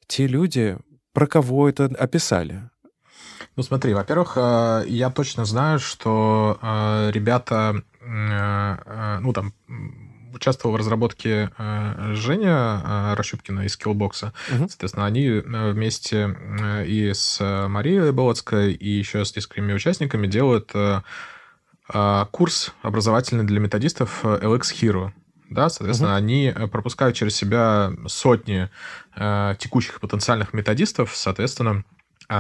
те 0.07 0.27
люди, 0.27 0.77
про 1.13 1.27
кого 1.27 1.69
это 1.69 1.85
описали? 1.85 2.69
Ну 3.55 3.63
смотри, 3.63 3.93
во-первых, 3.93 4.33
э, 4.35 4.83
я 4.87 5.09
точно 5.11 5.45
знаю, 5.45 5.79
что 5.79 6.57
ребята, 7.13 7.83
ну 8.01 9.33
там, 9.33 9.53
участвовал 10.33 10.75
в 10.75 10.79
разработке 10.79 11.51
Женя 11.57 13.13
Рощупкина 13.15 13.61
из 13.61 13.77
Skillbox. 13.77 14.31
Угу. 14.55 14.67
Соответственно, 14.67 15.05
они 15.05 15.29
вместе 15.29 16.35
и 16.85 17.11
с 17.13 17.39
Марией 17.67 18.11
Болоцкой, 18.11 18.73
и 18.73 18.89
еще 18.89 19.23
с 19.23 19.35
несколькими 19.35 19.73
участниками 19.73 20.27
делают 20.27 20.71
а, 20.73 21.03
курс 22.31 22.73
образовательный 22.81 23.43
для 23.43 23.59
методистов 23.59 24.21
э, 24.23 24.39
LX 24.41 24.61
Hero. 24.81 25.11
Да, 25.53 25.69
соответственно, 25.69 26.11
угу. 26.11 26.17
они 26.17 26.45
э, 26.47 26.67
пропускают 26.67 27.15
через 27.15 27.35
себя 27.35 27.91
сотни 28.07 28.69
э, 29.15 29.55
текущих 29.59 29.99
потенциальных 29.99 30.53
методистов, 30.53 31.15
соответственно, 31.15 31.83
э, 32.27 32.35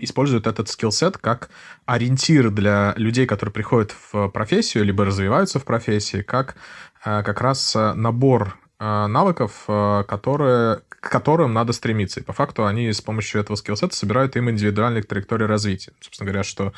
используют 0.00 0.46
этот 0.46 0.68
скилл-сет 0.68 1.18
как 1.18 1.50
ориентир 1.86 2.50
для 2.50 2.94
людей, 2.96 3.26
которые 3.26 3.52
приходят 3.52 3.94
в 4.12 4.28
профессию, 4.28 4.84
либо 4.84 5.04
развиваются 5.04 5.60
в 5.60 5.64
профессии, 5.64 6.22
как 6.22 6.56
э, 7.04 7.22
как 7.22 7.40
раз 7.40 7.74
набор 7.74 8.58
навыков, 8.80 9.64
которые 9.66 10.82
к 11.00 11.10
которым 11.10 11.52
надо 11.52 11.72
стремиться. 11.72 12.20
И 12.20 12.22
по 12.22 12.32
факту 12.32 12.66
они 12.66 12.92
с 12.92 13.00
помощью 13.00 13.40
этого 13.40 13.56
скиллсета 13.56 13.94
собирают 13.94 14.36
им 14.36 14.50
индивидуальные 14.50 15.02
траектории 15.02 15.44
развития. 15.44 15.92
Собственно 16.00 16.30
говоря, 16.30 16.44
что 16.44 16.72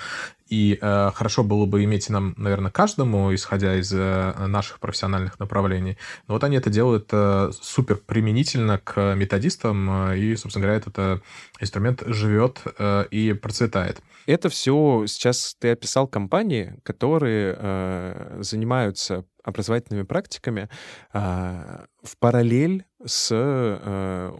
и 0.50 0.78
э, 0.80 1.10
хорошо 1.14 1.44
было 1.44 1.64
бы 1.64 1.84
иметь 1.84 2.10
нам, 2.10 2.34
наверное, 2.36 2.72
каждому, 2.72 3.32
исходя 3.32 3.76
из 3.76 3.92
э, 3.92 4.46
наших 4.46 4.80
профессиональных 4.80 5.38
направлений. 5.38 5.96
Но 6.26 6.34
вот 6.34 6.44
они 6.44 6.56
это 6.56 6.70
делают 6.70 7.08
э, 7.12 7.50
супер 7.60 7.96
применительно 7.96 8.78
к 8.78 9.14
методистам, 9.14 10.10
э, 10.10 10.18
и, 10.18 10.36
собственно 10.36 10.64
говоря, 10.64 10.78
этот 10.78 10.98
э, 10.98 11.20
инструмент 11.60 12.02
живет 12.04 12.60
э, 12.78 13.06
и 13.12 13.32
процветает. 13.32 14.02
Это 14.26 14.48
все 14.48 15.04
сейчас 15.06 15.56
ты 15.58 15.70
описал 15.70 16.08
компании, 16.08 16.74
которые 16.82 17.56
э, 17.56 18.38
занимаются 18.40 19.24
образовательными 19.42 20.04
практиками 20.04 20.68
э, 21.12 21.84
в 22.02 22.16
параллель 22.18 22.84
с 23.04 23.28
э, 23.32 24.32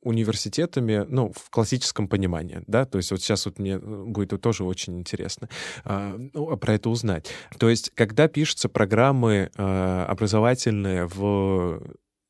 университетами, 0.00 1.04
ну, 1.08 1.32
в 1.32 1.50
классическом 1.50 2.08
понимании, 2.08 2.62
да, 2.66 2.84
то 2.84 2.98
есть 2.98 3.10
вот 3.10 3.20
сейчас 3.20 3.46
вот 3.46 3.58
мне 3.58 3.78
будет 3.78 4.40
тоже 4.40 4.64
очень 4.64 4.98
интересно 4.98 5.48
э, 5.50 5.53
ну, 5.84 6.56
про 6.56 6.74
это 6.74 6.90
узнать. 6.90 7.30
То 7.58 7.68
есть, 7.68 7.90
когда 7.94 8.28
пишутся 8.28 8.68
программы 8.68 9.50
э, 9.56 10.04
образовательные 10.08 11.06
в 11.06 11.80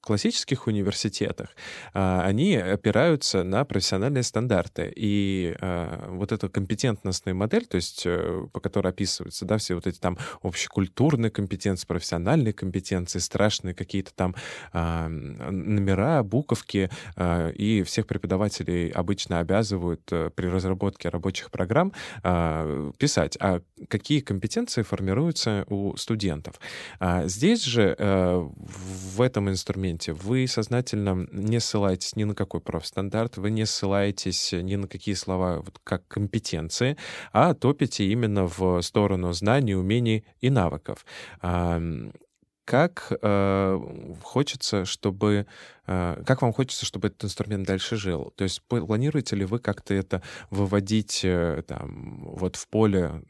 классических 0.04 0.66
университетах 0.66 1.49
а, 1.92 2.23
они 2.25 2.56
опираются 2.56 3.42
на 3.42 3.64
профессиональные 3.64 4.23
стандарты. 4.23 4.92
И 4.94 5.56
а, 5.61 6.08
вот 6.11 6.32
эта 6.32 6.49
компетентностная 6.49 7.34
модель, 7.34 7.66
то 7.66 7.76
есть 7.76 8.02
э, 8.04 8.46
по 8.52 8.61
которой 8.61 8.88
описываются 8.88 9.44
да, 9.44 9.58
все 9.58 9.75
вот 9.75 9.87
эти 9.87 9.99
там 9.99 10.18
общекультурные 10.42 11.30
компетенции, 11.30 11.87
профессиональные 11.87 12.52
компетенции, 12.52 13.18
страшные 13.18 13.75
какие-то 13.75 14.12
там 14.14 14.34
а, 14.73 15.08
номера, 15.08 16.23
буковки, 16.23 16.90
и 17.54 17.82
всех 17.87 18.06
преподавателей 18.06 18.90
обычно 18.90 19.40
обязывают 19.40 20.02
э, 20.12 20.30
при 20.34 20.46
разработке 20.46 21.08
рабочих 21.08 21.50
программ 21.50 21.92
писать, 22.99 23.37
а 23.40 23.61
какие 23.88 24.20
компетенции 24.20 24.82
формируются 24.82 25.64
у 25.68 25.96
студентов. 25.96 26.61
Здесь 27.25 27.64
же 27.64 27.94
э, 27.99 28.49
в 29.14 29.20
этом 29.20 29.49
инструменте 29.50 29.94
моменте. 29.95 30.13
Вы 30.13 30.47
сознательно 30.47 31.27
не 31.33 31.61
ссылаетесь 31.61 32.17
ни 32.17 32.25
на 32.25 32.35
какой 32.35 32.61
профстандарт, 32.61 33.37
вы 33.37 33.51
не 33.51 33.67
ссылаетесь 33.67 34.53
ни 34.53 34.77
на 34.77 34.89
какие 34.89 35.15
слова 35.15 35.59
вот, 35.59 35.79
как 35.85 36.07
компетенции, 36.09 36.97
а 37.33 37.55
топите 37.55 38.05
именно 38.05 38.47
в 38.47 38.81
сторону 38.83 39.33
знаний, 39.33 39.75
умений 39.75 40.25
и 40.41 40.51
навыков 40.51 41.05
как 42.64 43.12
э, 43.21 43.80
хочется, 44.23 44.85
чтобы, 44.85 45.47
э, 45.87 46.23
как 46.26 46.42
вам 46.42 46.52
хочется, 46.52 46.87
чтобы 46.87 47.09
этот 47.09 47.25
инструмент 47.25 47.66
дальше 47.66 47.97
жил? 47.97 48.33
То 48.37 48.44
есть 48.44 48.62
планируете 48.62 49.37
ли 49.37 49.44
вы 49.44 49.59
как-то 49.59 49.94
это 49.94 50.23
выводить 50.50 51.21
э, 51.25 51.62
там 51.66 52.25
вот 52.25 52.56
в 52.56 52.68
поле 52.68 53.23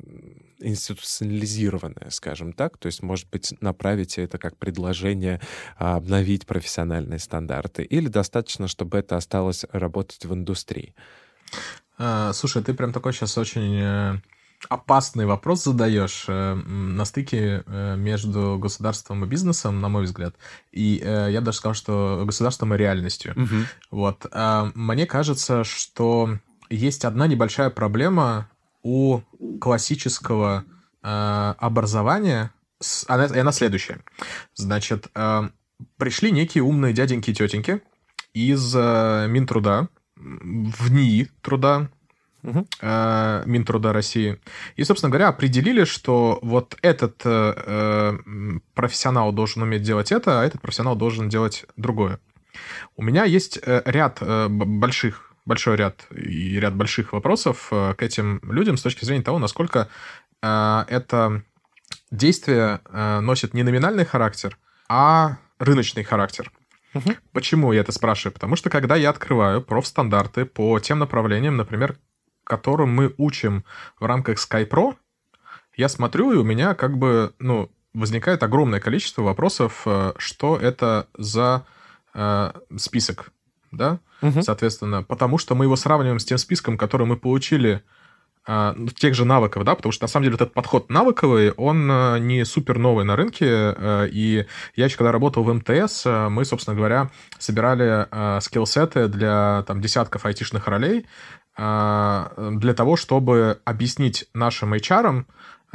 институционализированное, 0.61 2.11
скажем 2.11 2.53
так? 2.53 2.79
То 2.79 2.87
есть, 2.87 3.03
может 3.03 3.29
быть, 3.31 3.55
направите 3.61 4.23
это 4.23 4.39
как 4.39 4.57
предложение 4.57 5.41
а, 5.77 5.97
обновить 5.97 6.47
профессиональные 6.47 7.19
стандарты, 7.19 7.83
или 7.83 8.09
достаточно, 8.09 8.69
чтобы 8.69 8.99
это 8.99 9.17
осталось 9.17 9.65
работать 9.73 10.25
в 10.25 10.33
индустрии? 10.33 10.95
А, 11.99 12.33
слушай, 12.33 12.63
ты 12.63 12.75
прям 12.75 12.93
такой 12.93 13.13
сейчас 13.13 13.37
очень 13.39 13.79
э, 13.81 14.17
опасный 14.69 15.27
вопрос 15.27 15.65
задаешь 15.65 16.25
э, 16.29 16.55
на 16.55 17.05
стыке 17.05 17.63
э, 17.67 17.97
между 17.97 18.59
государством 18.59 19.25
и 19.25 19.29
бизнесом, 19.29 19.81
на 19.81 19.89
мой 19.89 20.05
взгляд. 20.05 20.35
И 20.73 21.01
э, 21.03 21.29
я 21.31 21.41
даже 21.41 21.59
сказал, 21.59 21.75
что 21.75 22.23
государством 22.25 22.75
и 22.75 22.77
реальностью. 22.77 23.33
Угу. 23.37 23.57
Вот. 23.91 24.27
А, 24.33 24.71
мне 24.75 25.07
кажется, 25.07 25.65
что 25.65 26.39
есть 26.71 27.05
одна 27.05 27.27
небольшая 27.27 27.71
проблема 27.71 28.49
у 28.83 29.21
классического 29.61 30.65
образования. 31.03 32.51
Она, 33.09 33.27
и 33.27 33.39
она 33.39 33.53
следующая. 33.53 34.01
Значит, 34.55 35.09
пришли 35.99 36.33
некие 36.33 36.65
умные 36.65 36.95
дяденьки 36.95 37.31
и 37.31 37.35
тетеньки 37.35 37.83
из 38.33 38.75
Минтруда, 38.75 39.89
в 40.17 40.91
НИИ 40.91 41.31
труда, 41.43 41.91
угу. 42.45 42.67
э, 42.81 43.43
Минтруда 43.47 43.93
России. 43.93 44.39
И, 44.77 44.85
собственно 44.85 45.11
говоря, 45.11 45.29
определили, 45.29 45.85
что 45.85 46.39
вот 46.43 46.77
этот 46.83 47.23
э, 47.25 47.55
э, 47.57 48.19
профессионал 48.75 49.33
должен 49.33 49.63
уметь 49.63 49.83
делать 49.83 50.13
это, 50.13 50.41
а 50.41 50.45
этот 50.45 50.61
профессионал 50.61 50.95
должен 50.95 51.29
делать 51.29 51.65
другое. 51.77 52.21
У 52.97 53.03
меня 53.03 53.25
есть 53.25 53.59
э, 53.63 53.83
ряд 53.85 54.19
э, 54.21 54.49
больших 54.49 55.31
большой 55.47 55.77
ряд 55.77 56.07
и 56.11 56.59
ряд 56.59 56.75
больших 56.75 57.13
вопросов 57.13 57.69
к 57.69 57.97
этим 57.99 58.41
людям 58.45 58.79
с 58.79 58.83
точки 58.83 59.05
зрения 59.05 59.23
того, 59.23 59.39
насколько 59.39 59.89
э, 60.41 60.85
это 60.89 61.43
действие 62.11 62.81
э, 62.89 63.21
носит 63.21 63.55
не 63.55 63.63
номинальный 63.63 64.05
характер, 64.05 64.57
а 64.89 65.37
рыночный 65.59 66.03
характер. 66.03 66.51
Угу. 66.95 67.11
Почему 67.33 67.73
я 67.73 67.81
это 67.81 67.93
спрашиваю? 67.93 68.33
Потому 68.33 68.57
что 68.57 68.71
когда 68.71 68.97
я 68.97 69.11
открываю 69.11 69.61
профстандарты 69.61 70.45
по 70.45 70.79
тем 70.79 71.01
направлениям, 71.01 71.57
например, 71.57 71.97
которым 72.45 72.95
мы 72.95 73.15
учим 73.17 73.65
в 73.99 74.05
рамках 74.05 74.39
SkyPro, 74.39 74.97
я 75.77 75.89
смотрю, 75.89 76.33
и 76.33 76.37
у 76.37 76.45
меня 76.45 76.75
как 76.75 76.97
бы, 76.97 77.35
ну, 77.39 77.71
возникает 77.95 78.43
огромное 78.43 78.81
количество 78.81 79.23
вопросов, 79.23 79.83
э, 79.87 80.13
что 80.19 80.57
это 80.57 81.09
за 81.17 81.65
э, 82.15 82.53
список, 82.77 83.33
да, 83.71 83.99
угу. 84.21 84.43
соответственно, 84.43 85.03
потому 85.03 85.39
что 85.39 85.55
мы 85.55 85.65
его 85.65 85.77
сравниваем 85.77 86.19
с 86.19 86.25
тем 86.25 86.39
списком, 86.39 86.77
который 86.77 87.07
мы 87.07 87.17
получили 87.17 87.83
э, 88.47 88.75
тех 88.97 89.15
же 89.15 89.25
навыков, 89.25 89.65
да, 89.65 89.75
потому 89.75 89.93
что 89.93 90.05
на 90.05 90.09
самом 90.09 90.25
деле 90.25 90.35
этот 90.35 90.53
подход 90.53 90.91
навыковый, 90.91 91.53
он 91.53 91.89
э, 91.91 92.19
не 92.19 92.45
супер 92.45 92.79
новый 92.79 93.05
на 93.05 93.17
рынке, 93.17 93.47
э, 93.47 94.09
и 94.11 94.47
я 94.77 94.85
еще 94.85 94.97
когда 94.97 95.13
работал 95.13 95.45
в 95.45 95.53
МТС, 95.53 96.07
э, 96.07 96.29
мы, 96.29 96.45
собственно 96.45 96.77
говоря, 96.77 97.11
собирали 97.39 98.07
э, 98.11 98.41
скиллсеты 98.41 99.09
для 99.09 99.65
там 99.67 99.81
десятков 99.81 100.27
айтишных 100.27 100.67
ролей 100.67 101.07
для 101.57 102.75
того, 102.75 102.97
чтобы 102.97 103.61
объяснить 103.65 104.29
нашим 104.35 104.75
HR, 104.75 105.25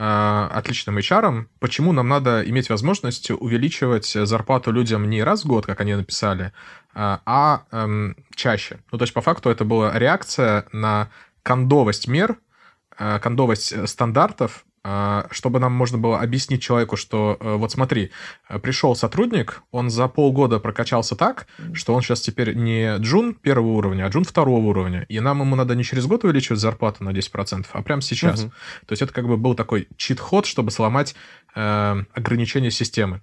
Э, 0.01 0.48
отличным 0.53 0.98
HR, 0.98 1.45
почему 1.59 1.91
нам 1.91 2.07
надо 2.07 2.41
иметь 2.50 2.69
возможность 2.69 3.31
увеличивать 3.31 4.05
зарплату 4.05 4.71
людям 4.71 5.09
не 5.09 5.21
раз 5.21 5.43
в 5.43 5.48
год, 5.48 5.65
как 5.65 5.81
они 5.81 5.93
написали, 5.93 6.53
э, 6.95 7.17
а 7.25 7.63
эм, 7.71 8.15
чаще. 8.33 8.79
Ну, 8.93 8.98
то 8.98 9.03
есть, 9.03 9.13
по 9.13 9.19
факту, 9.19 9.50
это 9.50 9.65
была 9.65 10.00
реакция 10.00 10.65
на 10.71 11.09
кондовость 11.43 12.07
мер, 12.07 12.38
э, 12.98 13.19
кондовость 13.19 13.89
стандартов, 13.89 14.63
чтобы 15.31 15.59
нам 15.59 15.74
можно 15.74 15.98
было 15.98 16.19
объяснить 16.19 16.62
человеку, 16.62 16.95
что 16.95 17.38
э, 17.39 17.55
вот 17.55 17.71
смотри, 17.71 18.12
э, 18.48 18.59
пришел 18.59 18.95
сотрудник, 18.95 19.62
он 19.71 19.89
за 19.89 20.07
полгода 20.07 20.59
прокачался 20.59 21.15
так, 21.15 21.48
что 21.74 21.93
он 21.93 22.01
сейчас 22.01 22.21
теперь 22.21 22.53
не 22.53 22.98
джун 22.98 23.33
первого 23.33 23.74
уровня, 23.74 24.05
а 24.05 24.09
джун 24.09 24.24
второго 24.24 24.65
уровня, 24.65 25.05
и 25.09 25.19
нам 25.19 25.41
ему 25.41 25.55
надо 25.55 25.75
не 25.75 25.83
через 25.83 26.05
год 26.05 26.24
увеличивать 26.24 26.59
зарплату 26.59 27.03
на 27.03 27.09
10%, 27.09 27.65
а 27.71 27.81
прямо 27.81 28.01
сейчас. 28.01 28.43
Угу. 28.43 28.50
То 28.86 28.91
есть 28.93 29.01
это 29.01 29.13
как 29.13 29.27
бы 29.27 29.38
был 29.38 29.55
такой 29.55 29.88
чит-ход, 29.98 30.45
чтобы 30.45 30.71
сломать 30.71 31.15
э, 31.55 32.03
ограничения 32.13 32.71
системы. 32.71 33.21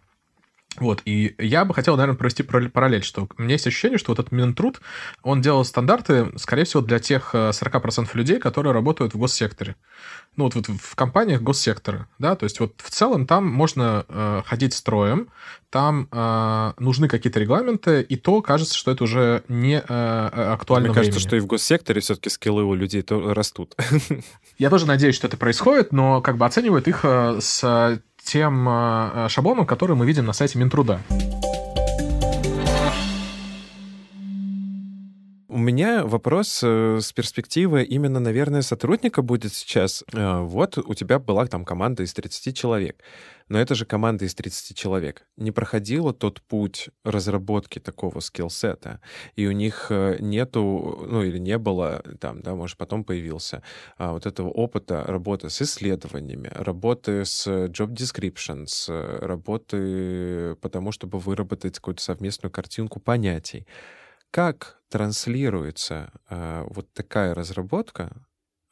Вот, 0.79 1.03
и 1.05 1.35
я 1.39 1.65
бы 1.65 1.75
хотел, 1.75 1.97
наверное, 1.97 2.17
провести 2.17 2.43
параллель, 2.43 3.03
что 3.03 3.29
у 3.37 3.43
меня 3.43 3.53
есть 3.53 3.67
ощущение, 3.67 3.99
что 3.99 4.13
вот 4.13 4.19
этот 4.19 4.33
Минтруд, 4.33 4.81
он 5.23 5.41
делал 5.41 5.65
стандарты, 5.65 6.33
скорее 6.37 6.65
всего, 6.65 6.83
для 6.83 6.99
тех 6.99 7.35
40% 7.35 8.05
э, 8.05 8.19
людей, 8.19 8.39
которые 8.39 8.73
работают 8.73 9.15
в 9.15 9.19
госсекторе. 9.19 9.77
Ну, 10.37 10.45
вот, 10.45 10.55
вот 10.55 10.67
в 10.69 10.95
компаниях 10.95 11.41
госсектора, 11.41 12.09
да, 12.19 12.37
то 12.37 12.45
есть 12.45 12.61
вот 12.61 12.75
в 12.77 12.91
целом 12.91 13.27
там 13.27 13.47
можно 13.47 14.05
э, 14.09 14.43
ходить 14.45 14.75
строем, 14.75 15.29
там 15.71 16.09
э, 16.13 16.73
нужны 16.79 17.09
какие-то 17.09 17.41
регламенты, 17.41 18.03
и 18.03 18.17
то 18.17 18.43
кажется, 18.43 18.75
что 18.77 18.91
это 18.91 19.05
уже 19.05 19.45
не 19.49 19.83
э, 19.87 20.53
актуально 20.53 20.89
Мне 20.89 20.95
кажется, 20.95 21.21
что 21.21 21.37
и 21.37 21.41
в 21.41 21.47
госсекторе 21.47 22.01
все-таки 22.03 22.29
скиллы 22.29 22.65
у 22.65 22.75
людей 22.75 23.01
то 23.03 23.33
растут. 23.33 23.75
Я 24.59 24.71
тоже 24.71 24.87
надеюсь, 24.87 25.15
что 25.15 25.27
это 25.27 25.37
происходит, 25.37 25.93
но 25.93 26.21
как 26.21 26.37
бы 26.37 26.45
оценивают 26.45 26.87
их 26.87 27.01
э, 27.05 27.39
с 27.41 28.01
тем 28.27 28.69
э, 28.69 29.29
шаблоном, 29.31 29.67
который 29.67 29.97
мы 29.97 30.05
видим 30.05 30.27
на 30.27 30.33
сайте 30.33 30.59
Минтруда. 30.59 31.01
У 35.57 35.59
меня 35.59 36.05
вопрос 36.05 36.61
э, 36.63 36.99
с 37.01 37.15
перспективы 37.15 37.83
именно, 37.83 38.21
наверное, 38.21 38.61
сотрудника 38.61 39.23
будет 39.23 39.55
сейчас. 39.55 40.05
Э, 40.13 40.41
вот 40.41 40.77
у 40.77 40.93
тебя 40.93 41.19
была 41.19 41.47
там 41.47 41.65
команда 41.65 42.03
из 42.03 42.13
30 42.13 42.55
человек, 42.55 43.03
но 43.49 43.59
это 43.59 43.75
же 43.75 43.87
команда 43.87 44.27
из 44.27 44.35
30 44.35 44.77
человек. 44.77 45.27
Не 45.39 45.53
проходила 45.53 46.13
тот 46.13 46.43
путь 46.43 46.91
разработки 47.05 47.79
такого 47.79 48.21
скиллсета, 48.21 49.01
и 49.35 49.47
у 49.47 49.53
них 49.53 49.87
э, 49.89 50.19
нету, 50.21 51.07
ну 51.11 51.23
или 51.23 51.39
не 51.39 51.57
было 51.57 52.03
там, 52.21 52.43
да, 52.43 52.55
может, 52.55 52.77
потом 52.77 53.03
появился, 53.03 53.63
а, 53.97 54.13
вот 54.13 54.27
этого 54.27 54.51
опыта 54.51 55.05
работы 55.07 55.49
с 55.49 55.63
исследованиями, 55.63 56.51
работы 56.55 57.25
с 57.25 57.47
job 57.47 57.95
descriptions, 57.95 58.91
работы 59.25 60.55
по 60.57 60.69
тому, 60.69 60.93
чтобы 60.93 61.19
выработать 61.19 61.77
какую-то 61.77 62.03
совместную 62.03 62.53
картинку 62.53 63.01
понятий. 63.01 63.67
Как 64.37 64.83
транслируется 64.91 66.13
э, 66.29 66.67
вот 66.69 66.93
такая 66.93 67.33
разработка 67.33 68.15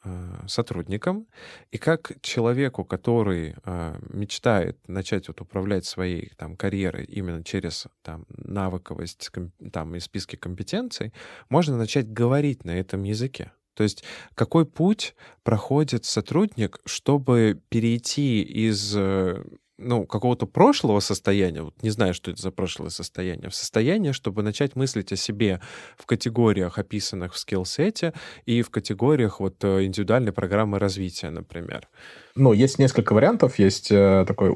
э, 0.03 0.43
сотрудникам, 0.47 1.25
и 1.71 1.79
как 1.79 2.21
человеку, 2.21 2.85
который 2.85 3.55
э, 3.65 3.97
мечтает 4.09 4.77
начать 4.87 5.27
вот 5.27 5.41
управлять 5.41 5.85
своей 5.85 6.31
там 6.37 6.55
карьерой 6.55 7.05
именно 7.05 7.43
через 7.43 7.87
там 8.03 8.27
навыковость 8.29 9.31
там 9.73 9.95
и 9.95 9.99
списки 9.99 10.35
компетенций, 10.35 11.11
можно 11.49 11.77
начать 11.77 12.13
говорить 12.13 12.63
на 12.63 12.79
этом 12.79 13.01
языке. 13.01 13.51
То 13.73 13.81
есть 13.81 14.03
какой 14.35 14.67
путь 14.67 15.15
проходит 15.41 16.05
сотрудник, 16.05 16.79
чтобы 16.85 17.59
перейти 17.69 18.43
из 18.43 18.95
э, 18.95 19.43
ну, 19.77 20.05
какого-то 20.05 20.45
прошлого 20.45 20.99
состояния, 20.99 21.61
вот 21.61 21.81
не 21.81 21.89
знаю, 21.89 22.13
что 22.13 22.31
это 22.31 22.41
за 22.41 22.51
прошлое 22.51 22.89
состояние, 22.89 23.49
в 23.49 23.55
состояние, 23.55 24.13
чтобы 24.13 24.43
начать 24.43 24.75
мыслить 24.75 25.11
о 25.11 25.15
себе 25.15 25.61
в 25.97 26.05
категориях, 26.05 26.77
описанных 26.77 27.33
в 27.33 27.37
скиллсете, 27.37 28.13
и 28.45 28.61
в 28.61 28.69
категориях 28.69 29.39
вот 29.39 29.63
э, 29.63 29.85
индивидуальной 29.85 30.31
программы 30.31 30.79
развития, 30.79 31.29
например 31.29 31.87
ну, 32.35 32.51
есть 32.51 32.79
несколько 32.79 33.13
вариантов. 33.13 33.57
Есть 33.59 33.91
э, 33.91 34.25
такой 34.27 34.51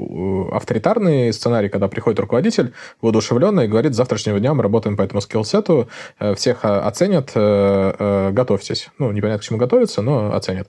авторитарный 0.51 1.31
сценарий, 1.31 1.69
когда 1.69 1.87
приходит 1.87 2.19
руководитель, 2.19 2.73
воодушевленный, 3.01 3.65
и 3.65 3.67
говорит, 3.67 3.93
с 3.93 3.97
завтрашнего 3.97 4.39
дня 4.39 4.53
мы 4.53 4.63
работаем 4.63 4.97
по 4.97 5.01
этому 5.01 5.21
скиллсету, 5.21 5.87
э, 6.19 6.35
всех 6.35 6.65
э, 6.65 6.67
оценят, 6.67 7.31
готовьтесь. 7.33 8.89
Ну, 8.97 9.11
непонятно, 9.11 9.39
к 9.39 9.43
чему 9.43 9.57
готовиться, 9.57 10.01
но 10.01 10.33
оценят. 10.33 10.67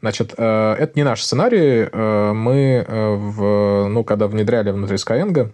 Значит, 0.00 0.32
это 0.32 0.92
не 0.94 1.02
наш 1.02 1.22
сценарий. 1.22 1.88
Мы, 1.92 2.84
в, 2.88 3.88
ну, 3.88 4.04
когда 4.04 4.26
внедряли 4.26 4.70
внутри 4.70 4.96
Skyeng, 4.96 5.50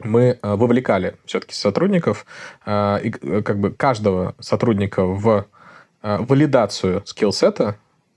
мы 0.00 0.38
вовлекали 0.42 1.16
все-таки 1.24 1.54
сотрудников, 1.54 2.26
и 2.66 3.10
как 3.44 3.58
бы 3.58 3.70
каждого 3.70 4.34
сотрудника 4.38 5.04
в 5.04 5.46
валидацию 6.02 7.02
скиллсета, 7.04 7.76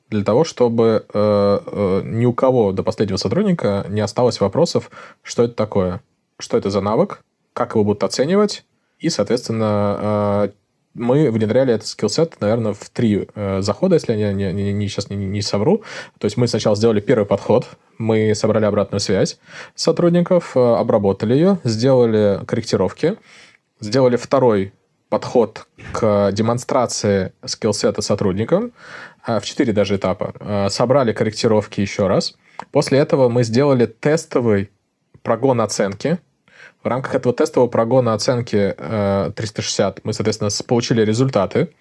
для 0.09 0.23
того, 0.23 0.43
чтобы 0.43 1.05
э, 1.13 1.59
э, 1.65 2.01
ни 2.05 2.25
у 2.25 2.33
кого 2.33 2.71
до 2.71 2.83
последнего 2.83 3.17
сотрудника 3.17 3.85
не 3.89 4.01
осталось 4.01 4.39
вопросов, 4.39 4.91
что 5.23 5.43
это 5.43 5.53
такое, 5.53 6.01
что 6.37 6.57
это 6.57 6.69
за 6.69 6.81
навык, 6.81 7.21
как 7.53 7.73
его 7.73 7.83
будут 7.83 8.03
оценивать, 8.03 8.65
и, 8.99 9.09
соответственно, 9.09 9.97
э, 9.99 10.49
мы 10.95 11.29
внедряли 11.29 11.73
этот 11.73 11.87
скиллсет, 11.87 12.39
наверное, 12.39 12.73
в 12.73 12.89
три 12.89 13.27
э, 13.35 13.61
захода, 13.61 13.95
если 13.95 14.13
я 14.13 14.33
не, 14.33 14.51
не, 14.53 14.73
не, 14.73 14.87
сейчас 14.87 15.09
не, 15.09 15.17
не 15.17 15.41
совру. 15.41 15.83
То 16.19 16.25
есть 16.25 16.37
мы 16.37 16.47
сначала 16.47 16.75
сделали 16.75 17.01
первый 17.01 17.25
подход, 17.25 17.67
мы 17.97 18.33
собрали 18.33 18.65
обратную 18.65 19.01
связь 19.01 19.37
сотрудников, 19.75 20.55
э, 20.55 20.59
обработали 20.59 21.33
ее, 21.33 21.59
сделали 21.63 22.39
корректировки, 22.45 23.17
сделали 23.81 24.15
второй 24.15 24.73
подход 25.09 25.67
к 25.91 26.31
демонстрации 26.31 27.33
скиллсета 27.45 28.01
сотрудникам, 28.01 28.71
в 29.25 29.41
четыре 29.41 29.73
даже 29.73 29.95
этапа. 29.95 30.33
А, 30.39 30.69
собрали 30.69 31.13
корректировки 31.13 31.81
еще 31.81 32.07
раз. 32.07 32.35
После 32.71 32.99
этого 32.99 33.29
мы 33.29 33.43
сделали 33.43 33.85
тестовый 33.85 34.69
прогон 35.21 35.61
оценки. 35.61 36.19
В 36.83 36.87
рамках 36.87 37.15
этого 37.15 37.33
тестового 37.33 37.67
прогона 37.67 38.13
оценки 38.13 38.75
360 38.77 40.01
мы, 40.03 40.13
соответственно, 40.13 40.51
получили 40.67 41.01
результаты. 41.01 41.73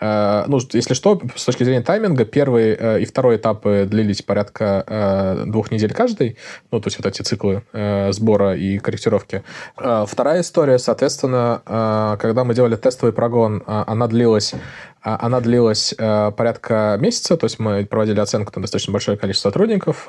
Э, 0.00 0.44
ну, 0.46 0.58
если 0.72 0.94
что, 0.94 1.20
с 1.34 1.44
точки 1.44 1.64
зрения 1.64 1.82
тайминга, 1.82 2.24
первый 2.24 2.76
э, 2.78 3.00
и 3.00 3.04
второй 3.04 3.36
этапы 3.36 3.86
длились 3.88 4.22
порядка 4.22 4.84
э, 4.86 5.44
двух 5.46 5.70
недель 5.70 5.92
каждый, 5.92 6.36
ну, 6.70 6.80
то 6.80 6.88
есть 6.88 6.98
вот 6.98 7.06
эти 7.06 7.22
циклы 7.22 7.62
сбора 8.10 8.56
и 8.56 8.78
корректировки. 8.78 9.42
Вторая 9.76 10.40
история, 10.40 10.78
соответственно, 10.78 12.16
когда 12.20 12.44
мы 12.44 12.54
делали 12.54 12.76
тестовый 12.76 13.12
прогон, 13.12 13.62
она 13.66 14.06
длилась 14.06 14.54
она 15.02 15.40
длилась 15.40 15.94
порядка 15.96 16.96
месяца, 17.00 17.36
то 17.36 17.44
есть 17.44 17.58
мы 17.58 17.86
проводили 17.86 18.18
оценку 18.18 18.52
на 18.56 18.62
достаточно 18.62 18.92
большое 18.92 19.16
количество 19.16 19.50
сотрудников, 19.50 20.08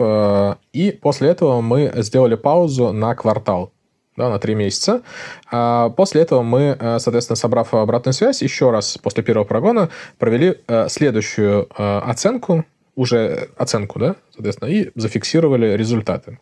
и 0.73 0.99
после 1.01 1.29
этого 1.29 1.61
мы 1.61 1.91
сделали 1.97 2.35
паузу 2.35 2.91
на 2.93 3.13
квартал 3.13 3.71
да, 4.17 4.29
на 4.29 4.39
три 4.39 4.55
месяца. 4.55 5.03
А 5.49 5.89
после 5.89 6.21
этого 6.21 6.41
мы, 6.41 6.75
э, 6.77 6.99
соответственно, 6.99 7.37
собрав 7.37 7.73
обратную 7.73 8.13
связь, 8.13 8.41
еще 8.41 8.71
раз 8.71 8.97
после 8.97 9.23
первого 9.23 9.45
прогона 9.45 9.89
провели 10.17 10.55
э, 10.67 10.89
следующую 10.89 11.69
э, 11.77 11.99
оценку, 11.99 12.65
уже 12.95 13.49
оценку, 13.57 13.99
да, 13.99 14.15
соответственно, 14.33 14.69
и 14.69 14.89
зафиксировали 14.95 15.77
результаты. 15.77 16.39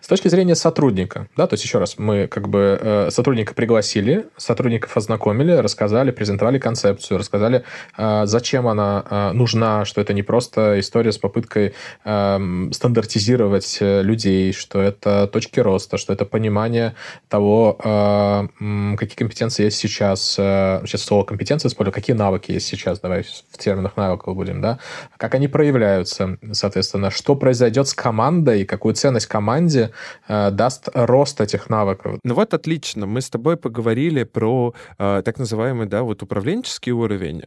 С 0.00 0.08
точки 0.08 0.28
зрения 0.28 0.54
сотрудника, 0.54 1.28
да, 1.36 1.46
то 1.46 1.54
есть 1.54 1.64
еще 1.64 1.78
раз, 1.78 1.98
мы 1.98 2.26
как 2.26 2.48
бы 2.48 2.78
э, 2.80 3.10
сотрудника 3.10 3.54
пригласили, 3.54 4.26
сотрудников 4.36 4.96
ознакомили, 4.96 5.52
рассказали, 5.52 6.10
презентовали 6.10 6.58
концепцию, 6.58 7.18
рассказали, 7.18 7.64
э, 7.96 8.22
зачем 8.26 8.68
она 8.68 9.04
э, 9.08 9.32
нужна, 9.32 9.84
что 9.84 10.00
это 10.00 10.12
не 10.12 10.22
просто 10.22 10.78
история 10.80 11.12
с 11.12 11.18
попыткой 11.18 11.74
эм, 12.04 12.72
стандартизировать 12.72 13.78
людей, 13.80 14.52
что 14.52 14.80
это 14.80 15.26
точки 15.26 15.60
роста, 15.60 15.98
что 15.98 16.12
это 16.12 16.24
понимание 16.24 16.94
того, 17.28 17.74
какие 17.76 19.16
компетенции 19.16 19.64
есть 19.64 19.78
сейчас, 19.78 20.32
сейчас 20.32 21.02
слово 21.02 21.24
компетенции 21.24 21.68
использую, 21.68 21.92
какие 21.92 22.14
навыки 22.16 22.52
есть 22.52 22.66
сейчас, 22.66 23.00
давай 23.00 23.22
в 23.22 23.58
терминах 23.58 23.96
навыков 23.96 24.34
будем, 24.34 24.60
да, 24.60 24.78
как 25.16 25.34
они 25.34 25.48
проявляются, 25.48 26.38
соответственно, 26.52 27.10
что 27.10 27.34
произойдет 27.36 27.88
с 27.88 27.94
командой, 27.94 28.64
какую 28.64 28.94
ценность 28.94 29.26
команды 29.26 29.46
команде 29.56 29.90
даст 30.28 30.88
рост 30.94 31.40
этих 31.40 31.70
навыков. 31.70 32.18
Ну 32.22 32.34
вот 32.34 32.54
отлично. 32.54 33.06
Мы 33.06 33.20
с 33.20 33.30
тобой 33.30 33.56
поговорили 33.56 34.24
про 34.24 34.74
так 34.98 35.38
называемый, 35.38 35.86
да, 35.86 36.02
вот 36.02 36.22
управленческий 36.22 36.92
уровень, 36.92 37.42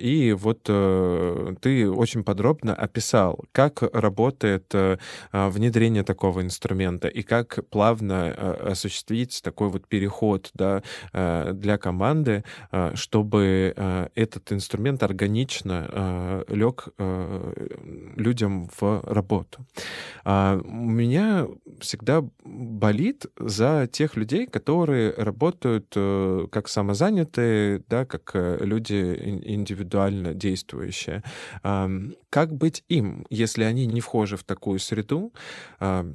и 0.00 0.34
вот 0.38 0.62
ты 1.60 1.90
очень 1.90 2.24
подробно 2.24 2.74
описал, 2.74 3.44
как 3.52 3.82
работает 3.92 4.74
внедрение 5.32 6.02
такого 6.04 6.42
инструмента 6.42 7.08
и 7.08 7.22
как 7.22 7.58
плавно 7.70 8.32
осуществить 8.70 9.40
такой 9.42 9.68
вот 9.68 9.86
переход, 9.88 10.50
да, 10.54 10.82
для 11.52 11.78
команды, 11.78 12.44
чтобы 12.94 13.74
этот 14.14 14.52
инструмент 14.52 15.02
органично 15.02 16.44
лег 16.48 16.88
людям 18.16 18.68
в 18.80 19.02
работу. 19.06 19.58
А 20.24 20.60
у 20.62 20.90
меня 20.90 21.37
всегда 21.80 22.24
болит 22.44 23.26
за 23.38 23.88
тех 23.90 24.16
людей, 24.16 24.46
которые 24.46 25.12
работают 25.14 25.92
э, 25.96 26.46
как 26.50 26.68
самозанятые, 26.68 27.82
да, 27.88 28.04
как 28.04 28.30
э, 28.34 28.58
люди 28.60 29.40
индивидуально 29.44 30.34
действующие. 30.34 31.22
Как 32.30 32.52
быть 32.52 32.84
им, 32.88 33.26
если 33.30 33.64
они 33.64 33.86
не 33.86 34.00
вхожи 34.00 34.36
в 34.36 34.44
такую 34.44 34.78
среду? 34.78 35.32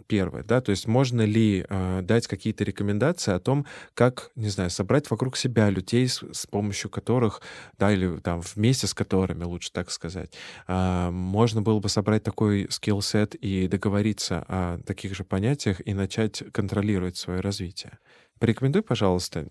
Первое, 0.08 0.44
да, 0.44 0.62
то 0.62 0.70
есть 0.70 0.88
можно 0.88 1.24
ли 1.24 1.66
э, 1.68 2.02
дать 2.04 2.28
какие-то 2.28 2.64
рекомендации 2.64 3.34
о 3.34 3.40
том, 3.40 3.66
как, 3.96 4.30
не 4.36 4.50
знаю, 4.50 4.70
собрать 4.70 5.10
вокруг 5.10 5.38
себя 5.38 5.70
людей, 5.70 6.08
с 6.08 6.46
помощью 6.50 6.90
которых, 6.92 7.42
да, 7.80 7.92
или 7.92 8.18
там 8.18 8.42
вместе 8.42 8.86
с 8.86 8.94
которыми, 8.94 9.44
лучше 9.44 9.72
так 9.72 9.90
сказать, 9.90 10.34
можно 10.68 11.62
было 11.62 11.80
бы 11.80 11.90
собрать 11.90 12.24
такой 12.24 12.68
скилл-сет 12.70 13.36
и 13.36 13.68
договориться 13.68 14.46
о 14.48 14.80
таких 14.86 15.16
же 15.16 15.24
понятиях 15.24 15.82
и 15.86 15.94
начать 15.94 16.44
контролировать 16.52 17.18
свое 17.18 17.40
развитие. 17.40 17.98
Порекомендуй, 18.40 18.82
пожалуйста, 18.84 19.48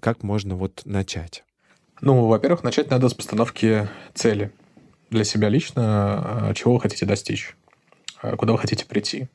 как 0.00 0.22
можно 0.22 0.56
вот 0.56 0.82
начать. 0.84 1.44
Ну, 2.00 2.26
во-первых, 2.26 2.62
начать 2.62 2.90
надо 2.90 3.08
с 3.08 3.14
постановки 3.14 3.88
цели 4.14 4.52
для 5.10 5.24
себя 5.24 5.48
лично, 5.48 5.82
а, 5.84 6.52
чего 6.54 6.74
вы 6.74 6.80
хотите 6.80 7.06
достичь, 7.06 7.56
а, 8.20 8.36
куда 8.36 8.52
вы 8.52 8.58
хотите 8.58 8.84
прийти. 8.86 9.28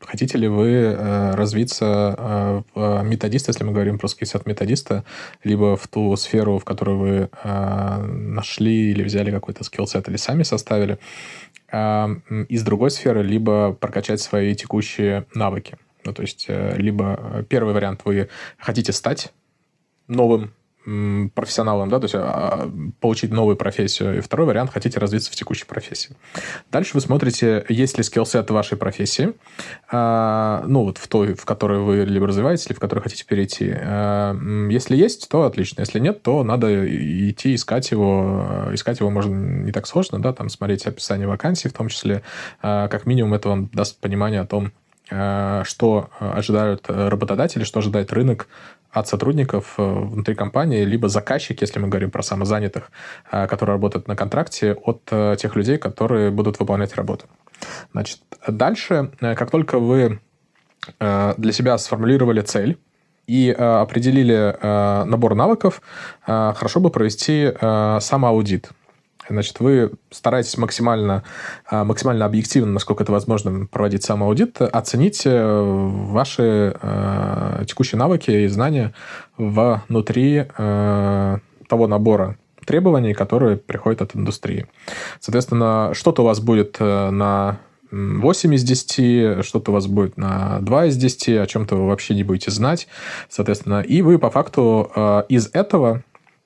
Хотите 0.00 0.38
ли 0.38 0.48
вы 0.48 0.70
э, 0.70 1.34
развиться 1.34 2.14
э, 2.16 2.62
в 2.74 3.02
методиста, 3.02 3.50
если 3.50 3.64
мы 3.64 3.72
говорим 3.72 3.98
про 3.98 4.08
скиллсет 4.08 4.46
методиста, 4.46 5.04
либо 5.44 5.76
в 5.76 5.88
ту 5.88 6.16
сферу, 6.16 6.58
в 6.58 6.64
которую 6.64 6.98
вы 6.98 7.30
э, 7.44 8.02
нашли 8.02 8.92
или 8.92 9.02
взяли 9.02 9.30
какой-то 9.30 9.62
скиллсет 9.62 10.08
или 10.08 10.16
сами 10.16 10.42
составили, 10.42 10.98
из 11.70 12.64
другой 12.64 12.90
сферы, 12.90 13.22
либо 13.22 13.72
прокачать 13.74 14.20
свои 14.20 14.56
текущие 14.56 15.26
навыки. 15.34 15.76
Ну, 16.04 16.12
то 16.12 16.22
есть, 16.22 16.46
либо 16.48 17.44
первый 17.48 17.74
вариант 17.74 18.00
вы 18.04 18.28
хотите 18.58 18.92
стать 18.92 19.32
новым 20.08 20.52
профессионалом, 21.34 21.88
да, 21.88 21.98
то 21.98 22.04
есть 22.04 22.14
а, 22.16 22.70
получить 23.00 23.30
новую 23.30 23.56
профессию. 23.56 24.18
И 24.18 24.20
второй 24.20 24.46
вариант, 24.46 24.70
хотите 24.72 24.98
развиться 24.98 25.30
в 25.30 25.34
текущей 25.34 25.64
профессии. 25.64 26.16
Дальше 26.70 26.92
вы 26.94 27.00
смотрите, 27.00 27.64
есть 27.68 27.98
ли 27.98 28.04
скиллсет 28.04 28.50
вашей 28.50 28.76
профессии, 28.76 29.34
а, 29.90 30.64
ну, 30.66 30.84
вот 30.84 30.98
в 30.98 31.08
той, 31.08 31.34
в 31.34 31.44
которой 31.44 31.80
вы 31.80 32.04
либо 32.04 32.26
развиваетесь, 32.26 32.66
или 32.66 32.74
в 32.74 32.80
которой 32.80 33.00
хотите 33.00 33.24
перейти. 33.24 33.72
А, 33.74 34.36
если 34.70 34.96
есть, 34.96 35.28
то 35.28 35.44
отлично. 35.44 35.80
Если 35.80 35.98
нет, 35.98 36.22
то 36.22 36.42
надо 36.44 36.86
идти 37.30 37.54
искать 37.54 37.90
его. 37.90 38.68
Искать 38.72 39.00
его 39.00 39.10
можно 39.10 39.34
не 39.34 39.72
так 39.72 39.86
сложно, 39.86 40.20
да, 40.20 40.32
там 40.32 40.48
смотреть 40.48 40.86
описание 40.86 41.26
вакансий 41.26 41.68
в 41.68 41.72
том 41.72 41.88
числе. 41.88 42.22
Как 42.60 43.06
минимум 43.06 43.34
это 43.34 43.48
вам 43.48 43.68
даст 43.68 43.98
понимание 44.00 44.40
о 44.40 44.46
том, 44.46 44.72
что 45.08 46.10
ожидают 46.20 46.84
работодатели, 46.88 47.64
что 47.64 47.80
ожидает 47.80 48.12
рынок 48.12 48.48
от 48.92 49.08
сотрудников 49.08 49.74
э, 49.78 49.82
внутри 49.82 50.34
компании, 50.34 50.84
либо 50.84 51.08
заказчик, 51.08 51.60
если 51.62 51.78
мы 51.78 51.88
говорим 51.88 52.10
про 52.10 52.22
самозанятых, 52.22 52.90
э, 53.30 53.46
которые 53.46 53.74
работают 53.74 54.08
на 54.08 54.16
контракте, 54.16 54.74
от 54.74 55.02
э, 55.10 55.36
тех 55.38 55.56
людей, 55.56 55.78
которые 55.78 56.30
будут 56.30 56.58
выполнять 56.58 56.94
работу. 56.94 57.26
Значит, 57.92 58.20
дальше, 58.48 59.10
как 59.20 59.50
только 59.50 59.78
вы 59.78 60.20
для 60.88 61.52
себя 61.52 61.76
сформулировали 61.76 62.40
цель, 62.40 62.78
и 63.26 63.50
определили 63.50 64.56
набор 65.06 65.34
навыков, 65.34 65.82
хорошо 66.24 66.80
бы 66.80 66.88
провести 66.88 67.52
самоаудит. 68.00 68.70
Значит, 69.30 69.60
вы 69.60 69.92
стараетесь 70.10 70.58
максимально, 70.58 71.22
а, 71.66 71.84
максимально 71.84 72.24
объективно, 72.24 72.72
насколько 72.72 73.04
это 73.04 73.12
возможно, 73.12 73.66
проводить 73.66 74.02
самоаудит, 74.02 74.60
оценить 74.60 75.22
э, 75.24 75.62
ваши 75.62 76.76
э, 76.80 77.64
текущие 77.66 77.98
навыки 77.98 78.30
и 78.30 78.48
знания 78.48 78.92
внутри 79.38 80.46
э, 80.58 81.38
того 81.68 81.86
набора 81.86 82.36
требований, 82.66 83.14
которые 83.14 83.56
приходят 83.56 84.02
от 84.02 84.16
индустрии. 84.16 84.66
Соответственно, 85.20 85.92
что-то 85.94 86.22
у 86.22 86.24
вас 86.24 86.40
будет 86.40 86.78
на 86.78 87.58
8 87.90 88.54
из 88.54 88.62
10, 88.62 89.44
что-то 89.44 89.70
у 89.70 89.74
вас 89.74 89.86
будет 89.86 90.16
на 90.16 90.58
2 90.60 90.86
из 90.86 90.96
10, 90.96 91.28
о 91.38 91.46
чем-то 91.46 91.76
вы 91.76 91.88
вообще 91.88 92.14
не 92.14 92.22
будете 92.22 92.50
знать, 92.50 92.86
соответственно. 93.28 93.80
И 93.80 94.02
вы 94.02 94.18
по 94.18 94.30
факту 94.30 95.24
из 95.28 95.48
этого 95.52 96.04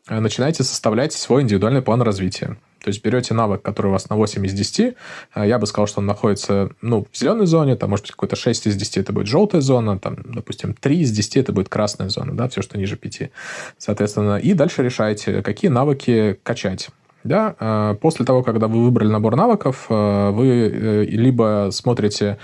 начинаете 0.09 0.65
составлять 0.65 1.13
свой 1.13 1.43
индивидуальный 1.43 1.83
план 1.83 2.03
развития. 2.03 2.57
То 2.85 2.89
есть 2.89 3.03
берете 3.03 3.33
навык, 3.33 3.63
который 3.63 3.87
у 3.87 3.93
вас 3.93 4.11
на 4.11 4.17
8 4.17 4.45
из 4.45 4.53
10, 4.53 4.95
а, 5.33 5.47
я 5.47 5.59
бы 5.59 5.67
сказал, 5.67 5.87
что 5.87 6.01
он 6.01 6.07
находится 6.07 6.69
ну, 6.83 7.07
в 7.11 7.17
зеленой 7.17 7.47
зоне, 7.47 7.77
там, 7.77 7.89
может 7.89 8.05
быть, 8.05 8.13
какой-то 8.13 8.37
6 8.37 8.67
из 8.67 8.77
10 8.77 8.99
это 8.99 9.13
будет 9.15 9.27
желтая 9.27 9.63
зона, 9.63 9.99
там, 9.99 10.19
допустим, 10.23 10.75
3 10.75 11.01
из 11.01 11.11
10 11.11 11.39
это 11.39 11.53
будет 11.53 11.71
красная 11.71 12.11
зона, 12.11 12.37
да, 12.37 12.47
все, 12.51 12.61
что 12.61 12.77
ниже 12.77 12.97
5. 12.97 13.31
Соответственно, 13.79 14.37
и 14.37 14.53
дальше 14.53 14.83
решаете, 14.83 15.41
какие 15.41 15.71
навыки 15.71 16.39
качать. 16.43 16.91
Да, 17.23 17.57
а, 17.59 17.95
после 17.95 18.27
того, 18.27 18.43
когда 18.43 18.69
вы 18.69 18.85
выбрали 18.85 19.09
набор 19.09 19.35
навыков, 19.35 19.87
вы 19.89 20.47
э, 20.47 21.05
либо 21.07 21.71
смотрите, 21.73 22.37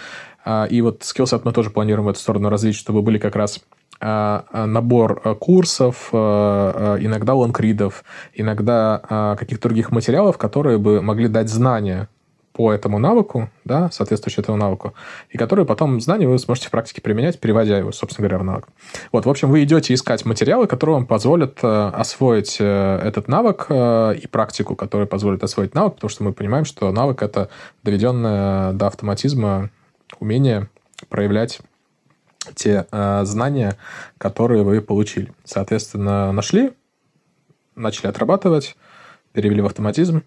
и 0.71 0.81
вот 0.81 1.03
скиллсет 1.03 1.45
мы 1.45 1.53
тоже 1.53 1.69
планируем 1.69 2.07
в 2.07 2.09
эту 2.09 2.19
сторону 2.19 2.49
развить, 2.49 2.75
чтобы 2.75 3.03
были 3.03 3.19
как 3.19 3.37
раз 3.37 3.61
Э, 3.61 3.61
э, 3.61 3.80
набор 4.01 5.21
э, 5.25 5.35
курсов, 5.35 6.09
иногда 6.13 7.35
лонгридов, 7.35 8.05
иногда 8.35 9.37
каких-то 9.39 9.69
других 9.69 9.91
материалов, 9.91 10.39
которые 10.39 10.79
бы 10.79 11.03
могли 11.03 11.29
дать 11.29 11.49
знания 11.49 12.09
по 12.53 12.73
этому 12.73 12.99
навыку, 12.99 13.49
да, 13.65 13.91
соответствующему 13.91 14.43
этому 14.43 14.59
навыку, 14.59 14.93
и 15.31 15.39
которые 15.39 15.65
потом 15.65 16.01
знания 16.01 16.27
вы 16.27 16.39
сможете 16.39 16.69
в 16.69 16.71
практике 16.71 17.01
применять, 17.01 17.39
переводя 17.39 17.79
его, 17.79 17.93
собственно 17.93 18.29
говоря, 18.29 18.43
в 18.43 18.45
навык. 18.45 18.69
Вот, 19.13 19.25
в 19.25 19.31
общем, 19.31 19.51
вы 19.51 19.63
идете 19.63 19.95
искать 19.95 20.25
материалы, 20.25 20.67
которые 20.67 20.97
вам 20.97 21.07
позволят 21.07 21.59
освоить 21.63 22.57
этот 22.59 23.29
навык 23.29 23.67
и 23.71 24.27
практику, 24.31 24.75
которая 24.75 25.07
позволит 25.07 25.45
освоить 25.45 25.75
навык, 25.75 25.95
потому 25.95 26.09
что 26.11 26.25
мы 26.25 26.33
понимаем, 26.33 26.65
что 26.65 26.91
навык— 26.91 27.23
это 27.25 27.49
доведенное 27.83 28.73
до 28.73 28.89
автоматизма 28.89 29.71
умение 30.19 30.69
проявлять 31.09 31.61
те 32.55 32.87
э, 32.91 33.25
знания, 33.25 33.77
которые 34.19 34.63
вы 34.63 34.81
получили. 34.81 35.33
Соответственно, 35.45 36.33
нашли, 36.33 36.73
начали 37.77 38.07
отрабатывать, 38.07 38.77
перевели 39.33 39.61
в 39.61 39.67
автоматизм, 39.67 40.23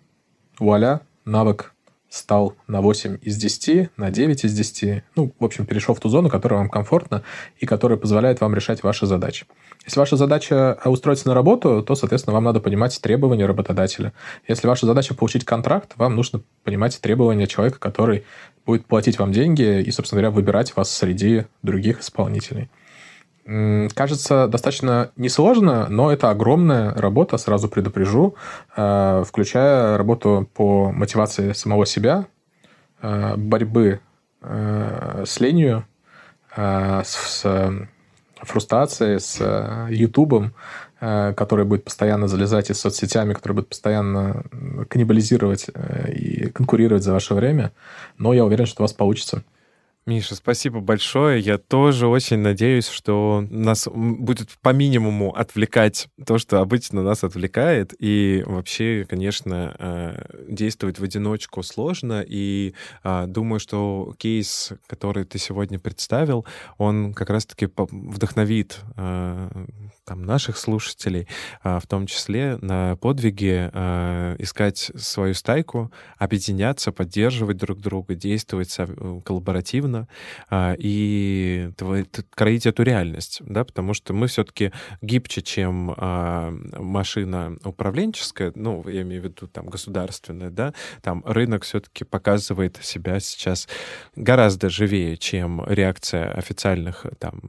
вуаля, 0.60 1.02
навык 1.26 1.74
стал 2.14 2.54
на 2.68 2.82
8 2.82 3.18
из 3.24 3.38
10, 3.38 3.98
на 3.98 4.12
9 4.12 4.46
из 4.46 4.54
10. 4.54 5.04
Ну, 5.16 5.34
в 5.40 5.44
общем, 5.44 5.66
перешел 5.66 5.96
в 5.96 6.00
ту 6.00 6.10
зону, 6.10 6.30
которая 6.30 6.60
вам 6.60 6.70
комфортна 6.70 7.24
и 7.58 7.66
которая 7.66 7.98
позволяет 7.98 8.40
вам 8.40 8.54
решать 8.54 8.84
ваши 8.84 9.08
задачи. 9.08 9.48
Если 9.84 10.00
ваша 10.00 10.16
задача 10.16 10.78
устроиться 10.86 11.28
на 11.28 11.34
работу, 11.34 11.82
то, 11.82 11.96
соответственно, 11.96 12.36
вам 12.36 12.44
надо 12.44 12.60
понимать 12.60 13.02
требования 13.02 13.48
работодателя. 13.48 14.14
Если 14.48 14.68
ваша 14.68 14.86
задача 14.86 15.16
получить 15.16 15.44
контракт, 15.44 15.94
вам 15.96 16.16
нужно 16.16 16.42
понимать 16.64 17.02
требования 17.02 17.48
человека, 17.48 17.80
который 17.80 18.26
будет 18.66 18.86
платить 18.86 19.20
вам 19.20 19.32
деньги 19.32 19.82
и, 19.82 19.92
собственно 19.92 20.22
говоря, 20.22 20.36
выбирать 20.36 20.76
вас 20.76 20.92
среди 20.92 21.46
других 21.62 22.02
исполнителей. 22.02 22.70
Кажется, 23.46 24.48
достаточно 24.48 25.12
несложно, 25.18 25.88
но 25.90 26.12
это 26.14 26.30
огромная 26.30 26.94
работа, 26.94 27.38
сразу 27.38 27.68
предупрежу, 27.68 28.36
э, 28.78 29.24
включая 29.28 29.98
работу 29.98 30.50
по 30.54 30.94
мотивации 30.94 31.52
самого 31.52 31.86
себя, 31.86 32.26
э, 33.02 33.36
борьбы 33.36 34.00
э, 34.42 35.24
с 35.26 35.40
ленью, 35.42 35.86
с 36.56 37.44
фрустрацией, 38.36 39.20
с 39.20 39.88
Ютубом, 39.90 40.54
который 41.04 41.66
будет 41.66 41.84
постоянно 41.84 42.28
залезать 42.28 42.70
и 42.70 42.74
с 42.74 42.80
соцсетями, 42.80 43.34
который 43.34 43.54
будет 43.54 43.70
постоянно 43.70 44.44
каннибализировать 44.88 45.68
и 46.08 46.50
конкурировать 46.50 47.04
за 47.04 47.12
ваше 47.12 47.34
время. 47.34 47.72
Но 48.18 48.34
я 48.34 48.46
уверен, 48.46 48.66
что 48.66 48.84
у 48.84 48.86
вас 48.86 48.94
получится. 48.94 49.44
Миша, 50.06 50.36
спасибо 50.36 50.82
большое. 50.82 51.40
Я 51.40 51.58
тоже 51.58 52.08
очень 52.08 52.40
надеюсь, 52.40 52.90
что 52.90 53.46
нас 53.50 53.88
будет 53.88 54.50
по 54.62 54.74
минимуму 54.74 55.34
отвлекать 55.34 56.10
то, 56.26 56.38
что 56.38 56.60
обычно 56.60 57.04
нас 57.04 57.24
отвлекает. 57.24 57.94
И 58.00 58.44
вообще, 58.46 59.06
конечно, 59.08 59.74
э, 59.80 60.26
действовать 60.50 61.00
в 61.00 61.04
одиночку 61.06 61.64
сложно. 61.64 62.22
И 62.28 62.74
а, 63.02 63.28
думаю, 63.28 63.62
что 63.62 64.14
кейс, 64.18 64.74
который 64.88 65.24
ты 65.24 65.40
сегодня 65.40 65.80
представил, 65.80 66.46
он 66.78 67.14
как 67.14 67.30
раз-таки 67.30 67.70
вдохновит 67.78 68.82
э, 68.98 69.50
там, 70.06 70.24
наших 70.24 70.58
слушателей, 70.58 71.28
а, 71.62 71.80
в 71.80 71.88
том 71.88 72.08
числе 72.08 72.58
на 72.62 72.96
подвиги 72.98 73.70
э, 73.72 74.36
искать 74.40 74.92
свою 74.96 75.34
стайку, 75.34 75.92
объединяться, 76.18 76.92
поддерживать 76.92 77.58
друг 77.58 77.80
друга, 77.80 78.16
действовать 78.16 78.76
коллаборативно 79.24 80.08
а, 80.50 80.76
и 80.78 81.72
кроить 82.36 82.66
эту 82.66 82.84
реальность, 82.84 83.42
да, 83.46 83.64
потому 83.64 83.94
что 83.94 84.14
мы 84.14 84.28
все-таки 84.28 84.72
гибче, 85.02 85.42
чем 85.42 85.94
а, 85.96 86.52
машина 86.78 87.58
управленческая, 87.64 88.52
ну, 88.56 88.88
я 88.88 89.04
имею 89.04 89.22
в 89.22 89.26
виду 89.26 89.48
там 89.48 89.68
государственная, 89.68 90.50
да, 90.50 90.74
там 91.02 91.24
рынок 91.26 91.64
все-таки 91.64 92.04
показывает 92.04 92.78
себя 92.82 93.20
сейчас 93.20 93.68
гораздо 94.16 94.70
живее, 94.70 95.18
чем 95.18 95.64
реакция 95.66 96.32
официальных 96.32 97.06
там, 97.20 97.40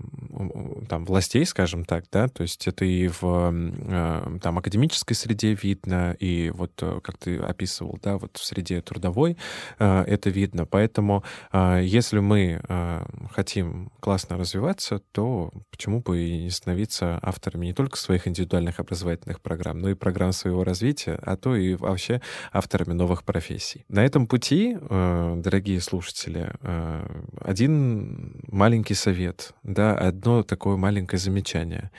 там 0.89 1.05
властей, 1.05 1.45
скажем 1.47 1.85
так, 1.85 2.05
да, 2.11 2.29
то 2.29 2.43
есть 2.43 2.67
это 2.67 2.85
и 2.85 3.09
в 3.09 3.21
а, 3.23 4.39
там 4.43 4.59
академической 4.59 5.15
среде 5.15 5.55
видно, 5.55 6.17
и 6.19 6.51
вот 6.55 6.73
э, 6.83 7.01
как 7.03 7.19
ты 7.19 7.37
описывал, 7.39 7.99
да, 8.03 8.19
вот 8.19 8.37
в 8.37 8.45
среде 8.45 8.81
трудовой 8.81 9.37
это 9.79 10.31
видно, 10.31 10.67
поэтому 10.67 11.25
если 11.53 12.19
мы 12.19 12.61
э, 12.67 13.07
хотим 13.31 13.91
классно 14.01 14.37
развиваться, 14.37 15.01
то 15.13 15.51
почему 15.71 16.01
бы 16.01 16.21
и 16.21 16.45
не 16.45 16.51
становиться 16.51 17.19
авторами 17.23 17.67
не 17.67 17.73
только 17.73 17.97
своих 17.97 18.27
индивидуальных 18.29 18.81
образовательных 18.81 19.41
программ, 19.41 19.81
но 19.81 19.91
и 19.91 19.95
программ 19.95 20.33
своего 20.33 20.65
развития, 20.65 21.19
а 21.23 21.37
то 21.37 21.57
и 21.57 21.75
вообще 21.75 22.21
авторами 22.53 22.93
новых 22.93 23.25
профессий. 23.25 23.85
На 23.89 24.05
этом 24.05 24.27
пути, 24.27 24.77
э, 24.81 25.35
дорогие 25.39 25.81
слушатели, 25.81 26.53
э, 26.61 27.23
один 27.41 28.43
маленький 28.51 28.95
совет, 28.95 29.53
да, 29.63 29.97
одно 30.25 30.43
такое 30.43 30.77
маленькое 30.77 31.21
замечание. 31.21 31.91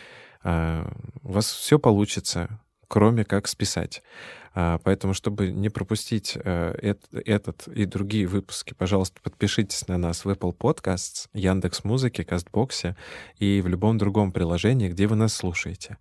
Э, 0.43 0.83
у 1.21 1.33
вас 1.33 1.51
все 1.51 1.77
получится, 1.77 2.59
кроме 2.87 3.23
как 3.23 3.47
списать. 3.47 4.01
А, 4.55 4.79
поэтому, 4.83 5.13
чтобы 5.13 5.51
не 5.51 5.69
пропустить 5.69 6.35
э, 6.43 6.95
этот 7.11 7.67
и 7.67 7.85
другие 7.85 8.25
выпуски, 8.25 8.73
пожалуйста, 8.73 9.21
подпишитесь 9.21 9.87
на 9.87 9.97
нас 9.97 10.25
в 10.25 10.29
Apple 10.29 10.57
Podcasts, 10.57 11.27
Яндекс 11.33 11.83
Музыке, 11.83 12.23
Кастбоксе 12.23 12.95
и 13.37 13.61
в 13.61 13.67
любом 13.67 13.99
другом 13.99 14.31
приложении, 14.31 14.89
где 14.89 15.05
вы 15.05 15.15
нас 15.15 15.35
слушаете. 15.35 15.97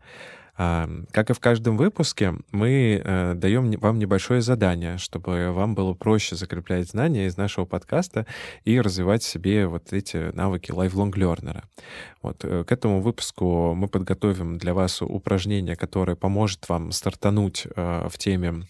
Как 0.57 1.31
и 1.31 1.33
в 1.33 1.41
каждом 1.41 1.77
выпуске, 1.77 2.35
мы 2.53 3.03
э, 3.05 3.35
даем 3.35 3.73
вам 3.73 3.99
небольшое 3.99 4.41
задание, 4.41 4.99
чтобы 4.99 5.51
вам 5.51 5.75
было 5.75 5.95
проще 5.95 6.37
закреплять 6.37 6.89
знания 6.89 7.27
из 7.27 7.37
нашего 7.37 7.65
подкаста 7.65 8.25
и 8.65 8.81
развивать 8.81 9.25
в 9.25 9.27
себе 9.27 9.67
вот 9.67 9.93
эти 9.93 10.33
навыки 10.35 10.71
lifelong 10.71 11.13
learner. 11.13 11.65
Вот. 12.23 12.45
Э, 12.45 12.63
к 12.65 12.71
этому 12.71 13.01
выпуску 13.01 13.75
мы 13.75 13.89
подготовим 13.89 14.57
для 14.59 14.75
вас 14.75 15.03
упражнение, 15.03 15.75
которое 15.75 16.15
поможет 16.15 16.69
вам 16.69 16.93
стартануть 16.93 17.67
э, 17.75 18.09
в 18.09 18.17
теме 18.19 18.67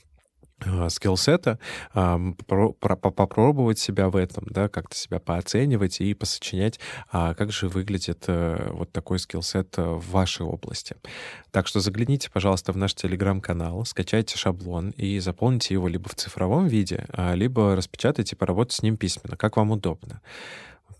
скиллсета, 0.88 1.58
попробовать 1.92 3.78
себя 3.78 4.08
в 4.08 4.16
этом, 4.16 4.44
да, 4.50 4.68
как-то 4.68 4.96
себя 4.96 5.18
пооценивать 5.18 6.00
и 6.00 6.14
посочинять, 6.14 6.80
а 7.10 7.34
как 7.34 7.52
же 7.52 7.68
выглядит 7.68 8.24
э, 8.28 8.70
вот 8.72 8.92
такой 8.92 9.18
скиллсет 9.18 9.76
в 9.76 10.10
вашей 10.10 10.46
области. 10.46 10.96
Так 11.50 11.66
что 11.66 11.80
загляните, 11.80 12.30
пожалуйста, 12.30 12.72
в 12.72 12.76
наш 12.76 12.94
телеграм-канал, 12.94 13.84
скачайте 13.84 14.36
шаблон 14.36 14.90
и 14.90 15.18
заполните 15.18 15.74
его 15.74 15.88
либо 15.88 16.08
в 16.08 16.14
цифровом 16.14 16.66
виде, 16.66 17.06
а, 17.10 17.34
либо 17.34 17.76
распечатайте, 17.76 18.36
поработать 18.36 18.74
с 18.74 18.82
ним 18.82 18.96
письменно, 18.96 19.36
как 19.36 19.56
вам 19.56 19.70
удобно. 19.70 20.20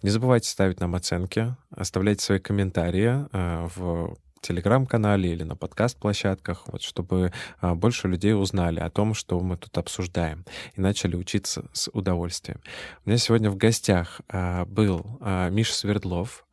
Не 0.02 0.10
забывайте 0.10 0.48
ставить 0.48 0.80
нам 0.80 0.94
оценки, 0.94 1.56
оставлять 1.70 2.20
свои 2.20 2.38
комментарии 2.38 3.26
э, 3.32 3.68
в 3.74 4.16
телеграм-канале 4.44 5.32
или 5.32 5.42
на 5.42 5.56
подкаст-площадках, 5.56 6.64
вот, 6.66 6.82
чтобы 6.82 7.32
а, 7.60 7.74
больше 7.74 8.08
людей 8.08 8.34
узнали 8.34 8.78
о 8.80 8.90
том, 8.90 9.14
что 9.14 9.40
мы 9.40 9.56
тут 9.56 9.76
обсуждаем, 9.78 10.44
и 10.76 10.80
начали 10.80 11.16
учиться 11.16 11.64
с 11.72 11.90
удовольствием. 11.92 12.60
У 13.04 13.10
меня 13.10 13.18
сегодня 13.18 13.50
в 13.50 13.56
гостях 13.56 14.20
а, 14.28 14.66
был 14.66 15.18
а, 15.20 15.48
Миша 15.50 15.74
Свердлов. 15.74 16.44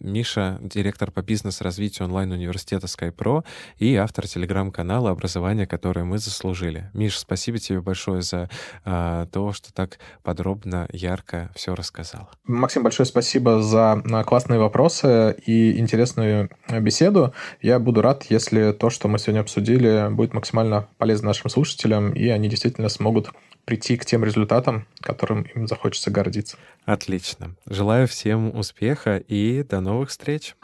Миша— 0.00 0.58
директор 0.60 1.12
по 1.12 1.22
бизнес-развитию 1.22 2.08
онлайн-университета 2.08 2.88
SkyPro 2.88 3.44
и 3.78 3.94
автор 3.94 4.26
телеграм-канала 4.26 5.10
«Образование, 5.10 5.68
которое 5.68 6.04
мы 6.04 6.18
заслужили». 6.18 6.90
Миша, 6.94 7.20
спасибо 7.20 7.60
тебе 7.60 7.80
большое 7.80 8.22
за 8.22 8.50
то, 8.84 9.52
что 9.52 9.72
так 9.72 10.00
подробно, 10.24 10.88
ярко 10.92 11.52
все 11.54 11.76
рассказал. 11.76 12.28
Максим, 12.44 12.82
большое 12.82 13.06
спасибо 13.06 13.62
за 13.62 14.02
классные 14.26 14.58
вопросы 14.58 15.36
и 15.46 15.78
интересную 15.78 16.50
беседу. 16.80 17.25
Я 17.62 17.78
буду 17.78 18.02
рад, 18.02 18.24
если 18.28 18.72
то, 18.72 18.90
что 18.90 19.08
мы 19.08 19.18
сегодня 19.18 19.40
обсудили, 19.40 20.08
будет 20.10 20.34
максимально 20.34 20.88
полезно 20.98 21.28
нашим 21.28 21.50
слушателям, 21.50 22.12
и 22.12 22.28
они 22.28 22.48
действительно 22.48 22.88
смогут 22.88 23.30
прийти 23.64 23.96
к 23.96 24.04
тем 24.04 24.24
результатам, 24.24 24.86
которым 25.00 25.42
им 25.54 25.66
захочется 25.66 26.10
гордиться. 26.10 26.56
Отлично. 26.84 27.56
Желаю 27.68 28.06
всем 28.06 28.56
успеха 28.56 29.16
и 29.16 29.62
до 29.64 29.80
новых 29.80 30.10
встреч. 30.10 30.54